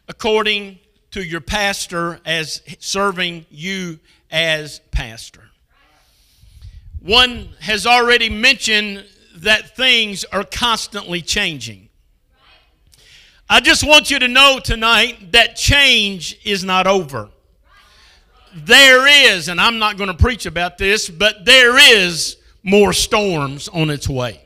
according 0.07 0.79
to 1.11 1.21
your 1.21 1.41
pastor 1.41 2.21
as 2.25 2.61
serving 2.79 3.45
you 3.51 3.99
as 4.31 4.79
pastor. 4.91 5.49
One 7.03 7.49
has 7.59 7.85
already 7.85 8.29
mentioned 8.29 9.05
that 9.35 9.75
things 9.75 10.23
are 10.23 10.45
constantly 10.45 11.21
changing. 11.21 11.89
I 13.49 13.59
just 13.59 13.85
want 13.85 14.09
you 14.09 14.19
to 14.19 14.27
know 14.29 14.61
tonight 14.63 15.33
that 15.33 15.57
change 15.57 16.39
is 16.45 16.63
not 16.63 16.87
over. 16.87 17.29
There 18.55 19.05
is, 19.05 19.49
and 19.49 19.59
I'm 19.59 19.79
not 19.79 19.97
going 19.97 20.07
to 20.07 20.13
preach 20.15 20.45
about 20.45 20.77
this, 20.77 21.09
but 21.09 21.43
there 21.43 21.77
is 21.77 22.37
more 22.63 22.93
storms 22.93 23.67
on 23.67 23.89
its 23.89 24.07
way. 24.07 24.39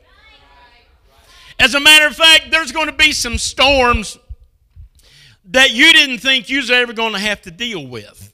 As 1.59 1.75
a 1.75 1.79
matter 1.79 2.07
of 2.07 2.15
fact, 2.15 2.49
there's 2.49 2.71
going 2.71 2.87
to 2.87 2.93
be 2.93 3.11
some 3.11 3.37
storms 3.37 4.17
that 5.45 5.69
you 5.69 5.93
didn't 5.93 6.19
think 6.19 6.49
you 6.49 6.57
was 6.57 6.71
ever 6.71 6.91
going 6.91 7.13
to 7.13 7.19
have 7.19 7.43
to 7.43 7.51
deal 7.51 7.85
with. 7.85 8.33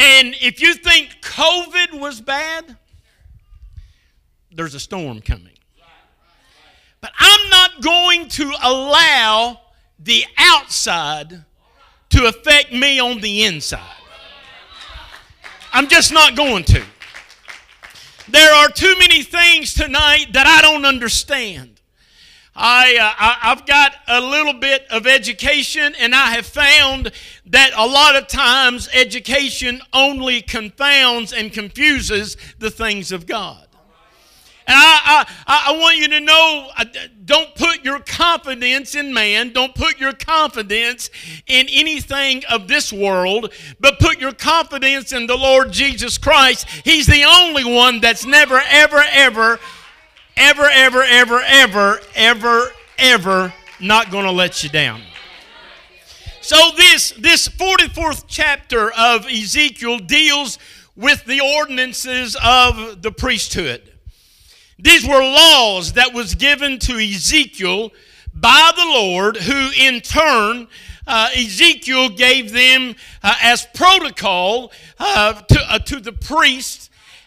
And 0.00 0.34
if 0.40 0.62
you 0.62 0.72
think 0.72 1.20
COVID 1.20 2.00
was 2.00 2.22
bad, 2.22 2.74
there's 4.50 4.74
a 4.74 4.80
storm 4.80 5.20
coming. 5.20 5.58
But 7.02 7.12
I'm 7.18 7.50
not 7.50 7.82
going 7.82 8.28
to 8.30 8.50
allow 8.62 9.60
the 9.98 10.24
outside 10.38 11.44
to 12.10 12.26
affect 12.26 12.72
me 12.72 12.98
on 12.98 13.20
the 13.20 13.44
inside. 13.44 13.96
I'm 15.70 15.86
just 15.86 16.14
not 16.14 16.34
going 16.34 16.64
to. 16.64 16.82
There 18.26 18.54
are 18.54 18.70
too 18.70 18.96
many 18.98 19.22
things 19.22 19.74
tonight 19.74 20.28
that 20.32 20.46
I 20.46 20.62
don't 20.62 20.86
understand. 20.86 21.79
I, 22.54 22.96
uh, 22.96 23.14
I, 23.18 23.48
have 23.48 23.64
got 23.64 23.94
a 24.08 24.20
little 24.20 24.54
bit 24.54 24.86
of 24.90 25.06
education, 25.06 25.94
and 25.98 26.14
I 26.14 26.30
have 26.32 26.46
found 26.46 27.12
that 27.46 27.70
a 27.76 27.86
lot 27.86 28.16
of 28.16 28.26
times 28.26 28.88
education 28.92 29.80
only 29.92 30.42
confounds 30.42 31.32
and 31.32 31.52
confuses 31.52 32.36
the 32.58 32.70
things 32.70 33.12
of 33.12 33.26
God. 33.26 33.66
And 34.66 34.78
I, 34.78 35.26
I, 35.48 35.64
I 35.68 35.78
want 35.78 35.96
you 35.96 36.08
to 36.08 36.20
know 36.20 36.68
don't 37.24 37.52
put 37.56 37.84
your 37.84 37.98
confidence 38.00 38.94
in 38.94 39.12
man. 39.12 39.52
Don't 39.52 39.74
put 39.74 39.98
your 39.98 40.12
confidence 40.12 41.10
in 41.48 41.66
anything 41.70 42.44
of 42.44 42.68
this 42.68 42.92
world, 42.92 43.52
but 43.80 43.98
put 43.98 44.20
your 44.20 44.32
confidence 44.32 45.12
in 45.12 45.26
the 45.26 45.36
Lord 45.36 45.72
Jesus 45.72 46.18
Christ. 46.18 46.68
He's 46.84 47.06
the 47.06 47.24
only 47.24 47.64
one 47.64 48.00
that's 48.00 48.24
never, 48.24 48.62
ever, 48.68 49.02
ever, 49.10 49.58
ever, 50.40 50.68
ever, 50.72 51.02
ever, 51.02 51.42
ever, 51.46 52.00
ever, 52.16 52.72
ever 52.98 53.54
not 53.78 54.10
going 54.10 54.24
to 54.24 54.32
let 54.32 54.62
you 54.64 54.70
down. 54.70 55.02
So 56.40 56.56
this 56.76 57.10
this 57.10 57.46
44th 57.48 58.24
chapter 58.26 58.90
of 58.92 59.26
Ezekiel 59.26 59.98
deals 59.98 60.58
with 60.96 61.24
the 61.26 61.40
ordinances 61.58 62.36
of 62.42 63.02
the 63.02 63.12
priesthood. 63.12 63.92
These 64.78 65.06
were 65.06 65.20
laws 65.20 65.92
that 65.92 66.14
was 66.14 66.34
given 66.34 66.78
to 66.80 66.94
Ezekiel 66.94 67.92
by 68.32 68.72
the 68.74 68.84
Lord, 68.84 69.36
who 69.36 69.70
in 69.78 70.00
turn 70.00 70.68
uh, 71.06 71.28
Ezekiel 71.36 72.08
gave 72.08 72.52
them 72.52 72.94
uh, 73.22 73.34
as 73.42 73.66
protocol 73.74 74.72
uh, 74.98 75.34
to, 75.42 75.60
uh, 75.68 75.78
to 75.80 76.00
the 76.00 76.12
priests 76.12 76.79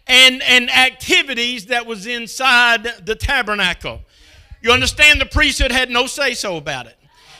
and, 0.07 0.41
and 0.43 0.69
activities 0.69 1.67
that 1.67 1.85
was 1.85 2.07
inside 2.07 2.83
the 3.05 3.15
tabernacle. 3.15 4.01
You 4.61 4.71
understand 4.71 5.19
the 5.19 5.25
priesthood 5.25 5.71
had 5.71 5.89
no 5.89 6.07
say 6.07 6.33
so 6.33 6.57
about 6.57 6.87
it. 6.87 6.97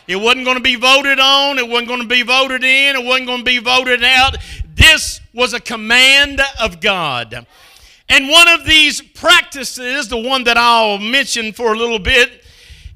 It 0.08 0.18
wasn't 0.18 0.44
going 0.44 0.58
to 0.58 0.64
be 0.64 0.76
voted 0.76 1.20
on, 1.20 1.58
it 1.58 1.68
wasn't 1.68 1.88
going 1.88 2.02
to 2.02 2.08
be 2.08 2.24
voted 2.24 2.64
in, 2.64 2.96
it 2.96 3.06
wasn't 3.06 3.28
going 3.28 3.40
to 3.40 3.46
be 3.46 3.60
voted 3.60 4.04
out. 4.04 4.36
This 4.76 5.22
was 5.34 5.54
a 5.54 5.62
command 5.62 6.42
of 6.62 6.82
God. 6.82 7.48
And 8.10 8.30
one 8.30 8.50
of 8.50 8.66
these 8.66 9.02
practices, 9.02 10.10
the 10.10 10.18
one 10.18 10.44
that 10.44 10.58
I'll 10.58 10.98
mention 10.98 11.54
for 11.54 11.74
a 11.74 11.78
little 11.78 12.00
bit, 12.00 12.44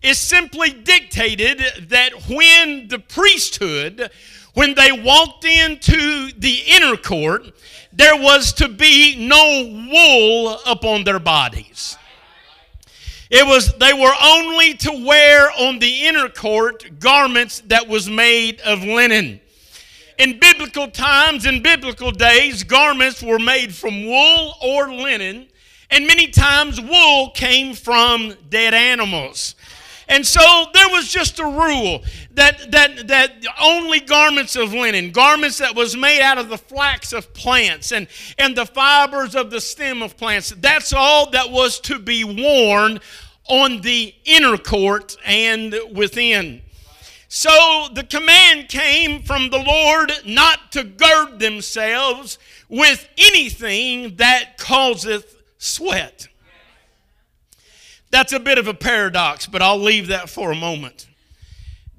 is 0.01 0.17
simply 0.17 0.69
dictated 0.69 1.61
that 1.89 2.27
when 2.29 2.87
the 2.89 2.99
priesthood, 2.99 4.11
when 4.57 4.73
they 4.73 4.91
walked 4.91 5.45
into 5.45 6.31
the 6.31 6.61
inner 6.65 6.97
court, 6.97 7.43
there 7.93 8.15
was 8.15 8.53
to 8.53 8.67
be 8.67 9.15
no 9.15 9.87
wool 9.91 10.57
upon 10.65 11.03
their 11.03 11.19
bodies. 11.19 11.95
It 13.29 13.45
was 13.45 13.71
they 13.75 13.93
were 13.93 14.15
only 14.19 14.73
to 14.73 15.05
wear 15.05 15.51
on 15.59 15.77
the 15.77 16.07
inner 16.07 16.27
court 16.27 16.99
garments 16.99 17.61
that 17.67 17.87
was 17.87 18.09
made 18.09 18.59
of 18.61 18.83
linen. 18.83 19.41
In 20.17 20.39
biblical 20.39 20.87
times, 20.87 21.45
in 21.45 21.61
biblical 21.61 22.09
days, 22.09 22.63
garments 22.63 23.21
were 23.21 23.37
made 23.37 23.75
from 23.75 24.07
wool 24.07 24.55
or 24.59 24.91
linen, 24.91 25.49
and 25.91 26.07
many 26.07 26.29
times 26.29 26.81
wool 26.81 27.29
came 27.29 27.75
from 27.75 28.33
dead 28.49 28.73
animals. 28.73 29.53
And 30.09 30.25
so 30.25 30.65
there 30.73 30.87
was 30.89 31.09
just 31.09 31.39
a 31.39 31.45
rule 31.45 32.03
that, 32.31 32.71
that, 32.71 33.07
that 33.09 33.33
only 33.61 33.99
garments 33.99 34.55
of 34.55 34.73
linen, 34.73 35.11
garments 35.11 35.57
that 35.57 35.75
was 35.75 35.97
made 35.97 36.21
out 36.21 36.37
of 36.37 36.49
the 36.49 36.57
flax 36.57 37.11
of 37.11 37.33
plants 37.33 37.91
and, 37.91 38.07
and 38.37 38.55
the 38.55 38.65
fibers 38.65 39.35
of 39.35 39.51
the 39.51 39.59
stem 39.59 40.01
of 40.01 40.15
plants, 40.15 40.53
that's 40.59 40.93
all 40.93 41.29
that 41.31 41.51
was 41.51 41.79
to 41.81 41.99
be 41.99 42.23
worn 42.23 42.99
on 43.49 43.81
the 43.81 44.13
inner 44.25 44.57
court 44.57 45.17
and 45.25 45.75
within. 45.93 46.61
So 47.27 47.87
the 47.93 48.03
command 48.03 48.69
came 48.69 49.21
from 49.21 49.49
the 49.49 49.59
Lord 49.59 50.11
not 50.25 50.71
to 50.71 50.83
gird 50.83 51.39
themselves 51.39 52.39
with 52.69 53.07
anything 53.17 54.15
that 54.15 54.57
causeth 54.57 55.41
sweat. 55.57 56.27
That's 58.09 58.33
a 58.33 58.39
bit 58.39 58.57
of 58.57 58.67
a 58.67 58.73
paradox, 58.73 59.47
but 59.47 59.61
I'll 59.61 59.79
leave 59.79 60.07
that 60.07 60.29
for 60.29 60.51
a 60.51 60.55
moment. 60.55 61.07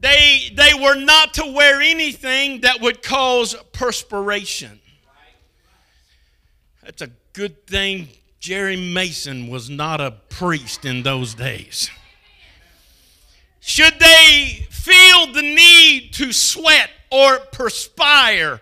They, 0.01 0.51
they 0.55 0.73
were 0.75 0.95
not 0.95 1.35
to 1.35 1.53
wear 1.53 1.81
anything 1.81 2.61
that 2.61 2.81
would 2.81 3.03
cause 3.03 3.55
perspiration. 3.73 4.81
That's 6.83 7.03
a 7.03 7.11
good 7.33 7.67
thing 7.67 8.09
Jerry 8.41 8.77
Mason 8.77 9.49
was 9.49 9.69
not 9.69 10.01
a 10.01 10.13
priest 10.29 10.85
in 10.85 11.03
those 11.03 11.35
days. 11.35 11.91
Should 13.61 13.99
they 13.99 14.67
feel 14.71 15.33
the 15.33 15.43
need 15.43 16.13
to 16.15 16.33
sweat 16.33 16.91
or 17.11 17.39
perspire 17.53 18.61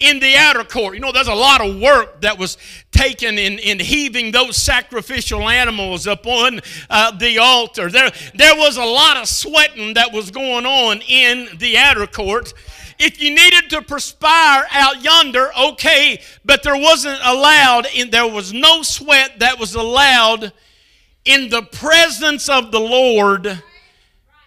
in 0.00 0.20
the 0.20 0.36
outer 0.36 0.64
court. 0.64 0.94
You 0.94 1.00
know, 1.00 1.12
there's 1.12 1.28
a 1.28 1.34
lot 1.34 1.60
of 1.60 1.80
work 1.80 2.20
that 2.20 2.38
was 2.38 2.56
taken 2.92 3.38
in, 3.38 3.58
in 3.58 3.80
heaving 3.80 4.30
those 4.30 4.56
sacrificial 4.56 5.48
animals 5.48 6.06
upon 6.06 6.60
uh, 6.88 7.16
the 7.16 7.38
altar. 7.38 7.90
There, 7.90 8.10
there 8.34 8.54
was 8.54 8.76
a 8.76 8.84
lot 8.84 9.16
of 9.16 9.26
sweating 9.26 9.94
that 9.94 10.12
was 10.12 10.30
going 10.30 10.66
on 10.66 11.00
in 11.08 11.48
the 11.58 11.76
outer 11.78 12.06
court. 12.06 12.54
If 13.00 13.20
you 13.20 13.34
needed 13.34 13.70
to 13.70 13.82
perspire 13.82 14.66
out 14.72 15.02
yonder, 15.02 15.50
okay, 15.56 16.20
but 16.44 16.62
there 16.62 16.76
wasn't 16.76 17.20
allowed, 17.24 17.86
in, 17.94 18.10
there 18.10 18.26
was 18.26 18.52
no 18.52 18.82
sweat 18.82 19.38
that 19.38 19.58
was 19.58 19.74
allowed 19.74 20.52
in 21.24 21.48
the 21.48 21.62
presence 21.62 22.48
of 22.48 22.72
the 22.72 22.80
Lord 22.80 23.62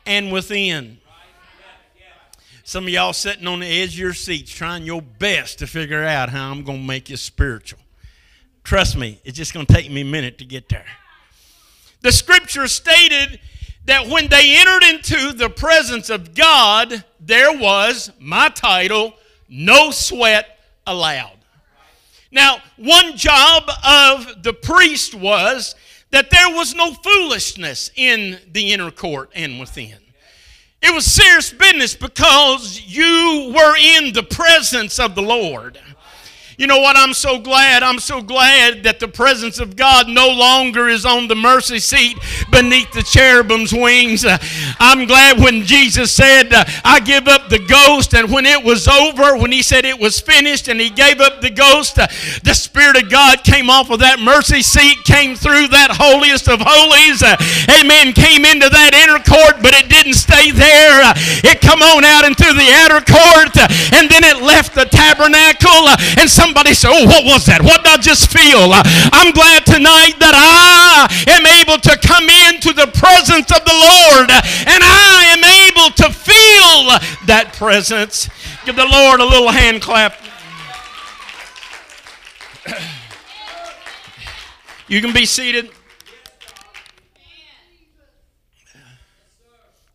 and 0.05 0.31
within. 0.31 1.00
Some 2.71 2.85
of 2.85 2.89
y'all 2.91 3.11
sitting 3.11 3.47
on 3.47 3.59
the 3.59 3.67
edge 3.67 3.95
of 3.95 3.99
your 3.99 4.13
seats 4.13 4.49
trying 4.49 4.85
your 4.85 5.01
best 5.01 5.59
to 5.59 5.67
figure 5.67 6.05
out 6.05 6.29
how 6.29 6.49
I'm 6.49 6.63
going 6.63 6.79
to 6.79 6.87
make 6.87 7.09
you 7.09 7.17
spiritual. 7.17 7.79
Trust 8.63 8.95
me, 8.95 9.19
it's 9.25 9.37
just 9.37 9.53
going 9.53 9.65
to 9.65 9.73
take 9.73 9.91
me 9.91 9.99
a 9.99 10.05
minute 10.05 10.37
to 10.37 10.45
get 10.45 10.69
there. 10.69 10.85
The 11.99 12.13
scripture 12.13 12.69
stated 12.69 13.41
that 13.87 14.07
when 14.07 14.29
they 14.29 14.55
entered 14.55 14.83
into 14.83 15.33
the 15.33 15.49
presence 15.49 16.09
of 16.09 16.33
God, 16.33 17.03
there 17.19 17.51
was, 17.51 18.09
my 18.21 18.47
title, 18.47 19.15
no 19.49 19.91
sweat 19.91 20.57
allowed. 20.87 21.39
Now, 22.31 22.59
one 22.77 23.17
job 23.17 23.69
of 23.85 24.43
the 24.43 24.53
priest 24.53 25.13
was 25.13 25.75
that 26.11 26.29
there 26.29 26.55
was 26.55 26.73
no 26.73 26.93
foolishness 26.93 27.91
in 27.97 28.39
the 28.49 28.71
inner 28.71 28.91
court 28.91 29.29
and 29.35 29.59
within. 29.59 29.97
It 30.81 30.93
was 30.93 31.05
serious 31.05 31.51
business 31.53 31.95
because 31.95 32.81
you 32.85 33.53
were 33.55 33.75
in 33.77 34.13
the 34.13 34.23
presence 34.23 34.99
of 34.99 35.13
the 35.15 35.21
Lord. 35.21 35.79
You 36.61 36.67
know 36.67 36.77
what? 36.77 36.95
I'm 36.95 37.15
so 37.15 37.39
glad. 37.39 37.81
I'm 37.81 37.97
so 37.97 38.21
glad 38.21 38.83
that 38.83 38.99
the 38.99 39.07
presence 39.07 39.57
of 39.57 39.75
God 39.75 40.07
no 40.07 40.27
longer 40.29 40.89
is 40.89 41.07
on 41.07 41.27
the 41.27 41.33
mercy 41.33 41.79
seat 41.79 42.19
beneath 42.51 42.91
the 42.91 43.01
cherubim's 43.01 43.73
wings. 43.73 44.23
Uh, 44.23 44.37
I'm 44.79 45.07
glad 45.07 45.39
when 45.39 45.63
Jesus 45.63 46.11
said, 46.11 46.53
uh, 46.53 46.63
I 46.85 46.99
give 46.99 47.27
up 47.27 47.49
the 47.49 47.57
ghost, 47.57 48.13
and 48.13 48.31
when 48.31 48.45
it 48.45 48.63
was 48.63 48.87
over, 48.87 49.35
when 49.41 49.51
he 49.51 49.63
said 49.63 49.85
it 49.85 49.99
was 49.99 50.19
finished 50.19 50.67
and 50.67 50.79
he 50.79 50.91
gave 50.91 51.19
up 51.19 51.41
the 51.41 51.49
ghost, 51.49 51.97
uh, 51.97 52.05
the 52.43 52.53
Spirit 52.53 53.01
of 53.01 53.09
God 53.09 53.43
came 53.43 53.71
off 53.71 53.89
of 53.89 53.97
that 53.97 54.19
mercy 54.19 54.61
seat, 54.61 55.01
came 55.03 55.33
through 55.33 55.65
that 55.69 55.89
holiest 55.97 56.47
of 56.47 56.61
holies. 56.61 57.25
Amen. 57.73 58.13
Came 58.13 58.45
into 58.45 58.69
that 58.69 58.93
inner 58.93 59.17
court, 59.25 59.65
but 59.65 59.73
it 59.73 59.89
didn't 59.89 60.13
stay 60.13 60.53
there. 60.53 61.09
It 61.41 61.57
come 61.59 61.81
on 61.81 62.05
out 62.05 62.21
into 62.21 62.53
the 62.53 62.69
outer 62.85 63.01
court, 63.01 63.57
and 63.97 64.05
then 64.05 64.21
it 64.21 64.45
left 64.45 64.77
the 64.77 64.85
tabernacle, 64.85 65.89
and 66.21 66.29
some 66.29 66.50
Somebody 66.51 66.73
say, 66.73 66.89
Oh, 66.91 67.05
what 67.05 67.23
was 67.23 67.45
that? 67.45 67.61
What 67.61 67.81
did 67.85 67.93
I 67.93 68.01
just 68.01 68.29
feel? 68.29 68.75
Uh, 68.75 68.83
I'm 69.13 69.31
glad 69.31 69.65
tonight 69.65 70.19
that 70.19 70.35
I 70.35 71.07
am 71.31 71.47
able 71.47 71.79
to 71.79 71.95
come 72.05 72.27
into 72.27 72.73
the 72.73 72.91
presence 72.91 73.47
of 73.55 73.63
the 73.63 73.71
Lord 73.71 74.27
and 74.67 74.83
I 74.83 75.31
am 75.31 75.39
able 75.47 75.95
to 75.95 76.11
feel 76.11 77.25
that 77.27 77.53
presence. 77.53 78.29
Give 78.65 78.75
the 78.75 78.85
Lord 78.85 79.21
a 79.21 79.23
little 79.23 79.47
hand 79.47 79.81
clap. 79.81 80.19
You 84.89 84.99
can 84.99 85.13
be 85.13 85.25
seated. 85.25 85.71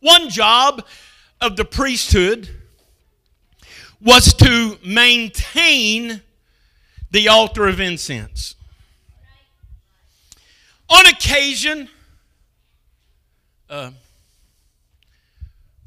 One 0.01 0.31
job 0.31 0.87
of 1.39 1.57
the 1.57 1.67
priesthood 1.67 2.49
was 4.01 4.33
to 4.33 4.79
maintain 4.83 6.23
the 7.11 7.29
altar 7.29 7.67
of 7.67 7.81
incense. 7.81 8.55
On 10.89 11.07
occasion, 11.07 11.89
uh, 13.69 13.91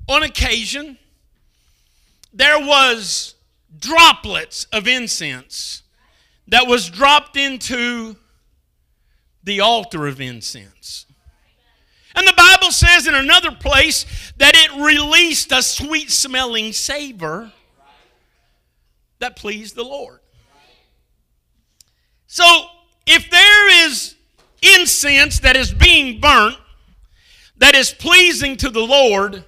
on 0.08 0.24
occasion, 0.24 0.98
there 2.34 2.60
was 2.60 3.36
droplets 3.78 4.66
of 4.74 4.88
incense 4.88 5.84
that 6.48 6.68
was 6.68 6.90
dropped 6.90 7.38
into 7.38 8.16
the 9.44 9.60
altar 9.60 10.08
of 10.08 10.20
incense. 10.20 11.06
And 12.16 12.28
the 12.28 12.34
Bible 12.36 12.72
says 12.72 13.08
in 13.08 13.16
another 13.16 13.52
place 13.52 14.06
that 14.38 14.54
it 14.56 14.84
released 14.84 15.52
a 15.52 15.62
sweet 15.62 16.10
smelling 16.12 16.74
savor 16.74 17.52
that 19.20 19.36
pleased 19.36 19.76
the 19.76 19.84
Lord. 19.84 20.20
So, 22.32 22.46
if 23.08 23.28
there 23.32 23.88
is 23.88 24.16
incense 24.62 25.40
that 25.40 25.56
is 25.56 25.74
being 25.74 26.22
burnt 26.22 26.58
that 27.58 27.74
is 27.74 27.92
pleasing 27.92 28.56
to 28.58 28.70
the 28.70 28.82
Lord, 28.82 29.44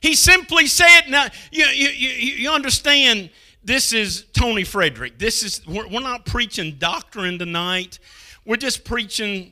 he 0.00 0.14
simply 0.14 0.68
said, 0.68 1.08
now, 1.08 1.26
you, 1.50 1.64
you, 1.66 1.88
you 1.88 2.50
understand, 2.50 3.28
this 3.64 3.92
is 3.92 4.24
Tony 4.32 4.62
Frederick. 4.62 5.18
This 5.18 5.42
is, 5.42 5.66
we're, 5.66 5.88
we're 5.88 5.98
not 5.98 6.24
preaching 6.24 6.76
doctrine 6.78 7.40
tonight. 7.40 7.98
We're 8.44 8.54
just 8.54 8.84
preaching 8.84 9.50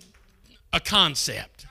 a 0.72 0.78
concept. 0.78 1.66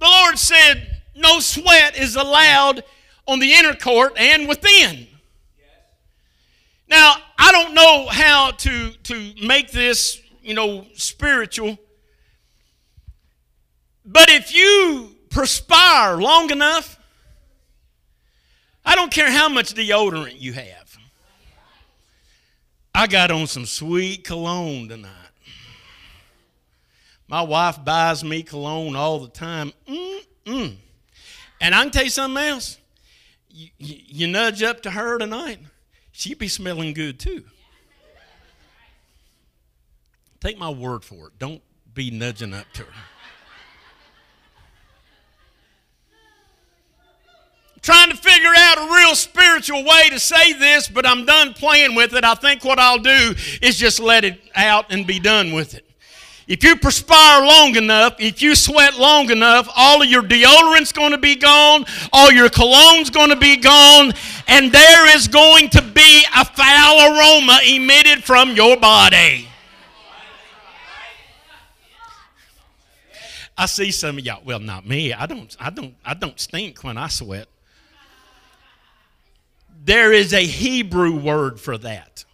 The 0.00 0.06
Lord 0.06 0.40
said, 0.40 1.02
no 1.14 1.38
sweat 1.38 1.96
is 1.96 2.16
allowed 2.16 2.82
on 3.28 3.38
the 3.38 3.52
inner 3.52 3.76
court 3.76 4.14
and 4.18 4.48
within. 4.48 5.06
Now, 6.88 7.18
I 7.38 7.52
don't 7.52 7.74
know 7.74 8.06
how 8.08 8.52
to, 8.52 8.90
to 8.90 9.34
make 9.42 9.70
this, 9.70 10.20
you 10.42 10.54
know, 10.54 10.86
spiritual. 10.94 11.78
But 14.04 14.30
if 14.30 14.54
you 14.54 15.14
perspire 15.30 16.16
long 16.16 16.50
enough, 16.50 16.98
I 18.84 18.94
don't 18.94 19.10
care 19.10 19.30
how 19.30 19.48
much 19.48 19.74
deodorant 19.74 20.40
you 20.40 20.52
have. 20.52 20.96
I 22.94 23.06
got 23.06 23.30
on 23.30 23.46
some 23.46 23.66
sweet 23.66 24.24
cologne 24.24 24.88
tonight. 24.88 25.12
My 27.28 27.42
wife 27.42 27.84
buys 27.84 28.22
me 28.22 28.42
cologne 28.42 28.94
all 28.94 29.18
the 29.18 29.28
time. 29.28 29.72
Mm-mm. 29.88 30.76
And 31.60 31.74
I 31.74 31.82
can 31.82 31.90
tell 31.90 32.04
you 32.04 32.10
something 32.10 32.42
else. 32.42 32.78
You, 33.50 33.68
you, 33.78 33.96
you 34.06 34.26
nudge 34.28 34.62
up 34.62 34.82
to 34.82 34.90
her 34.90 35.18
tonight, 35.18 35.58
she'd 36.16 36.38
be 36.38 36.48
smelling 36.48 36.94
good 36.94 37.20
too. 37.20 37.44
Take 40.40 40.58
my 40.58 40.70
word 40.70 41.04
for 41.04 41.28
it. 41.28 41.38
Don't 41.38 41.62
be 41.94 42.10
nudging 42.10 42.54
up 42.54 42.66
to 42.74 42.82
her. 42.82 42.92
trying 47.82 48.10
to 48.10 48.16
figure 48.16 48.52
out 48.52 48.78
a 48.78 48.92
real 48.92 49.14
spiritual 49.14 49.84
way 49.84 50.10
to 50.10 50.18
say 50.18 50.52
this, 50.54 50.88
but 50.88 51.06
I'm 51.06 51.24
done 51.24 51.54
playing 51.54 51.94
with 51.94 52.14
it. 52.14 52.24
I 52.24 52.34
think 52.34 52.64
what 52.64 52.80
I'll 52.80 52.98
do 52.98 53.34
is 53.62 53.78
just 53.78 54.00
let 54.00 54.24
it 54.24 54.40
out 54.56 54.86
and 54.90 55.06
be 55.06 55.20
done 55.20 55.52
with 55.52 55.74
it. 55.74 55.85
If 56.46 56.62
you 56.62 56.76
perspire 56.76 57.44
long 57.44 57.74
enough, 57.74 58.16
if 58.20 58.40
you 58.40 58.54
sweat 58.54 58.96
long 58.96 59.30
enough, 59.30 59.68
all 59.76 60.00
of 60.00 60.08
your 60.08 60.22
deodorant's 60.22 60.92
going 60.92 61.10
to 61.10 61.18
be 61.18 61.34
gone, 61.34 61.84
all 62.12 62.30
your 62.30 62.48
cologne's 62.48 63.10
going 63.10 63.30
to 63.30 63.36
be 63.36 63.56
gone, 63.56 64.12
and 64.46 64.70
there 64.70 65.16
is 65.16 65.26
going 65.26 65.70
to 65.70 65.82
be 65.82 66.24
a 66.36 66.44
foul 66.44 67.00
aroma 67.00 67.58
emitted 67.66 68.22
from 68.22 68.52
your 68.52 68.76
body. 68.76 69.48
I 73.58 73.66
see 73.66 73.90
some 73.90 74.18
of 74.18 74.24
y'all. 74.24 74.42
Well, 74.44 74.60
not 74.60 74.86
me. 74.86 75.12
I 75.12 75.26
don't. 75.26 75.56
I 75.58 75.70
don't. 75.70 75.94
I 76.04 76.14
don't 76.14 76.38
stink 76.38 76.84
when 76.84 76.98
I 76.98 77.08
sweat. 77.08 77.48
There 79.82 80.12
is 80.12 80.34
a 80.34 80.44
Hebrew 80.44 81.16
word 81.18 81.58
for 81.58 81.78
that. 81.78 82.24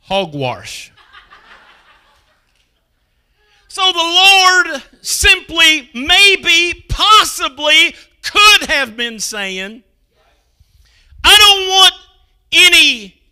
Hogwash. 0.00 0.92
So 3.78 3.92
the 3.92 3.98
Lord 3.98 4.82
simply, 5.02 5.88
maybe, 5.94 6.84
possibly 6.88 7.94
could 8.24 8.68
have 8.68 8.96
been 8.96 9.20
saying, 9.20 9.84
I 11.22 11.38
don't 11.38 11.68
want 11.68 11.94
any 12.50 13.22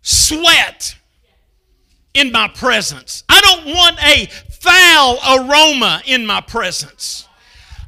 sweat 0.00 0.96
in 2.14 2.32
my 2.32 2.48
presence. 2.48 3.24
I 3.28 3.42
don't 3.42 3.74
want 3.76 4.02
a 4.02 4.24
foul 4.50 5.18
aroma 5.36 6.00
in 6.06 6.24
my 6.24 6.40
presence. 6.40 7.28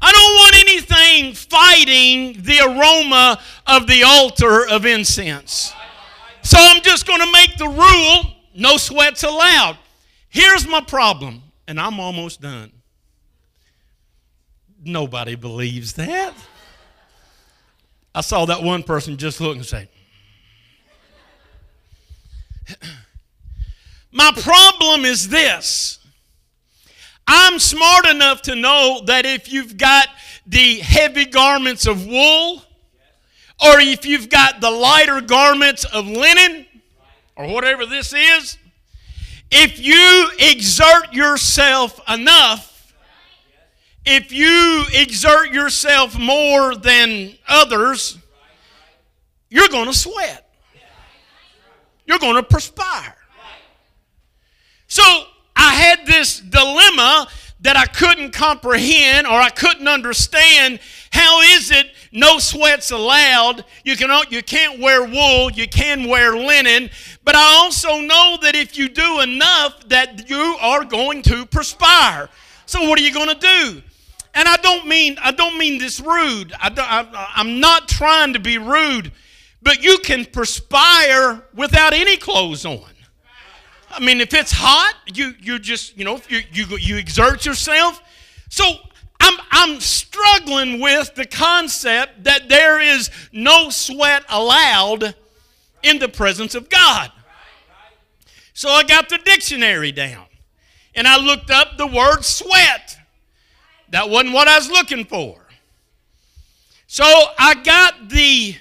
I 0.02 0.12
don't 0.12 0.34
want 0.34 0.68
anything 0.68 1.32
fighting 1.32 2.42
the 2.42 2.60
aroma 2.60 3.40
of 3.66 3.86
the 3.86 4.02
altar 4.02 4.68
of 4.68 4.84
incense. 4.84 5.72
So 6.42 6.58
I'm 6.60 6.82
just 6.82 7.06
going 7.06 7.20
to 7.20 7.32
make 7.32 7.56
the 7.56 7.68
rule 7.68 8.34
no 8.54 8.76
sweats 8.76 9.22
allowed. 9.22 9.78
Here's 10.28 10.68
my 10.68 10.82
problem 10.82 11.41
and 11.72 11.80
I'm 11.80 11.98
almost 11.98 12.42
done. 12.42 12.70
Nobody 14.84 15.36
believes 15.36 15.94
that. 15.94 16.34
I 18.14 18.20
saw 18.20 18.44
that 18.44 18.62
one 18.62 18.82
person 18.82 19.16
just 19.16 19.40
look 19.40 19.56
and 19.56 19.64
say, 19.64 19.88
My 24.12 24.32
problem 24.42 25.06
is 25.06 25.30
this. 25.30 25.98
I'm 27.26 27.58
smart 27.58 28.04
enough 28.04 28.42
to 28.42 28.54
know 28.54 29.00
that 29.06 29.24
if 29.24 29.50
you've 29.50 29.78
got 29.78 30.08
the 30.46 30.80
heavy 30.80 31.24
garments 31.24 31.86
of 31.86 32.06
wool, 32.06 32.62
or 33.64 33.80
if 33.80 34.04
you've 34.04 34.28
got 34.28 34.60
the 34.60 34.70
lighter 34.70 35.22
garments 35.22 35.86
of 35.86 36.06
linen, 36.06 36.66
or 37.34 37.46
whatever 37.46 37.86
this 37.86 38.12
is, 38.12 38.58
if 39.52 39.78
you 39.78 40.30
exert 40.38 41.12
yourself 41.12 42.00
enough, 42.08 42.94
if 44.04 44.32
you 44.32 44.84
exert 44.94 45.52
yourself 45.52 46.18
more 46.18 46.74
than 46.74 47.34
others, 47.46 48.18
you're 49.50 49.68
going 49.68 49.86
to 49.86 49.94
sweat. 49.94 50.48
You're 52.06 52.18
going 52.18 52.36
to 52.36 52.42
perspire. 52.42 53.14
So 54.88 55.02
I 55.54 55.74
had 55.74 56.06
this 56.06 56.40
dilemma 56.40 57.28
that 57.62 57.76
I 57.76 57.86
couldn't 57.86 58.32
comprehend 58.32 59.26
or 59.26 59.32
I 59.32 59.48
couldn't 59.48 59.88
understand. 59.88 60.80
How 61.12 61.40
is 61.40 61.70
it 61.70 61.86
no 62.12 62.38
sweats 62.38 62.90
allowed? 62.90 63.64
You, 63.84 63.96
can, 63.96 64.10
you 64.30 64.42
can't 64.42 64.80
wear 64.80 65.04
wool, 65.04 65.50
you 65.50 65.68
can 65.68 66.08
wear 66.08 66.36
linen, 66.36 66.90
but 67.24 67.36
I 67.36 67.54
also 67.62 68.00
know 68.00 68.36
that 68.42 68.54
if 68.54 68.76
you 68.76 68.88
do 68.88 69.20
enough, 69.20 69.88
that 69.88 70.28
you 70.28 70.56
are 70.60 70.84
going 70.84 71.22
to 71.22 71.46
perspire. 71.46 72.28
So 72.66 72.88
what 72.88 72.98
are 72.98 73.02
you 73.02 73.14
going 73.14 73.28
to 73.28 73.34
do? 73.34 73.82
And 74.34 74.48
I 74.48 74.56
don't 74.56 74.86
mean 74.86 75.18
I 75.22 75.30
don't 75.30 75.58
mean 75.58 75.78
this 75.78 76.00
rude. 76.00 76.54
I 76.58 76.72
I, 76.74 77.32
I'm 77.36 77.60
not 77.60 77.86
trying 77.86 78.32
to 78.32 78.38
be 78.40 78.56
rude, 78.56 79.12
but 79.60 79.82
you 79.82 79.98
can 79.98 80.24
perspire 80.24 81.44
without 81.54 81.92
any 81.92 82.16
clothes 82.16 82.64
on. 82.64 82.80
I 83.92 84.00
mean, 84.00 84.20
if 84.20 84.32
it's 84.32 84.52
hot, 84.52 84.94
you 85.14 85.34
you 85.40 85.58
just 85.58 85.96
you 85.96 86.04
know 86.04 86.20
you 86.28 86.40
you 86.52 86.66
you 86.78 86.96
exert 86.96 87.44
yourself. 87.44 88.00
So 88.48 88.64
I'm 89.20 89.38
I'm 89.50 89.80
struggling 89.80 90.80
with 90.80 91.14
the 91.14 91.26
concept 91.26 92.24
that 92.24 92.48
there 92.48 92.80
is 92.80 93.10
no 93.32 93.70
sweat 93.70 94.24
allowed 94.28 95.14
in 95.82 95.98
the 95.98 96.08
presence 96.08 96.54
of 96.54 96.68
God. 96.68 97.12
So 98.54 98.68
I 98.68 98.82
got 98.82 99.08
the 99.08 99.18
dictionary 99.18 99.92
down 99.92 100.26
and 100.94 101.06
I 101.06 101.18
looked 101.18 101.50
up 101.50 101.76
the 101.76 101.86
word 101.86 102.22
sweat. 102.24 102.98
That 103.90 104.08
wasn't 104.08 104.34
what 104.34 104.48
I 104.48 104.58
was 104.58 104.70
looking 104.70 105.04
for. 105.04 105.38
So 106.86 107.04
I 107.38 107.54
got 107.54 108.08
the 108.10 108.56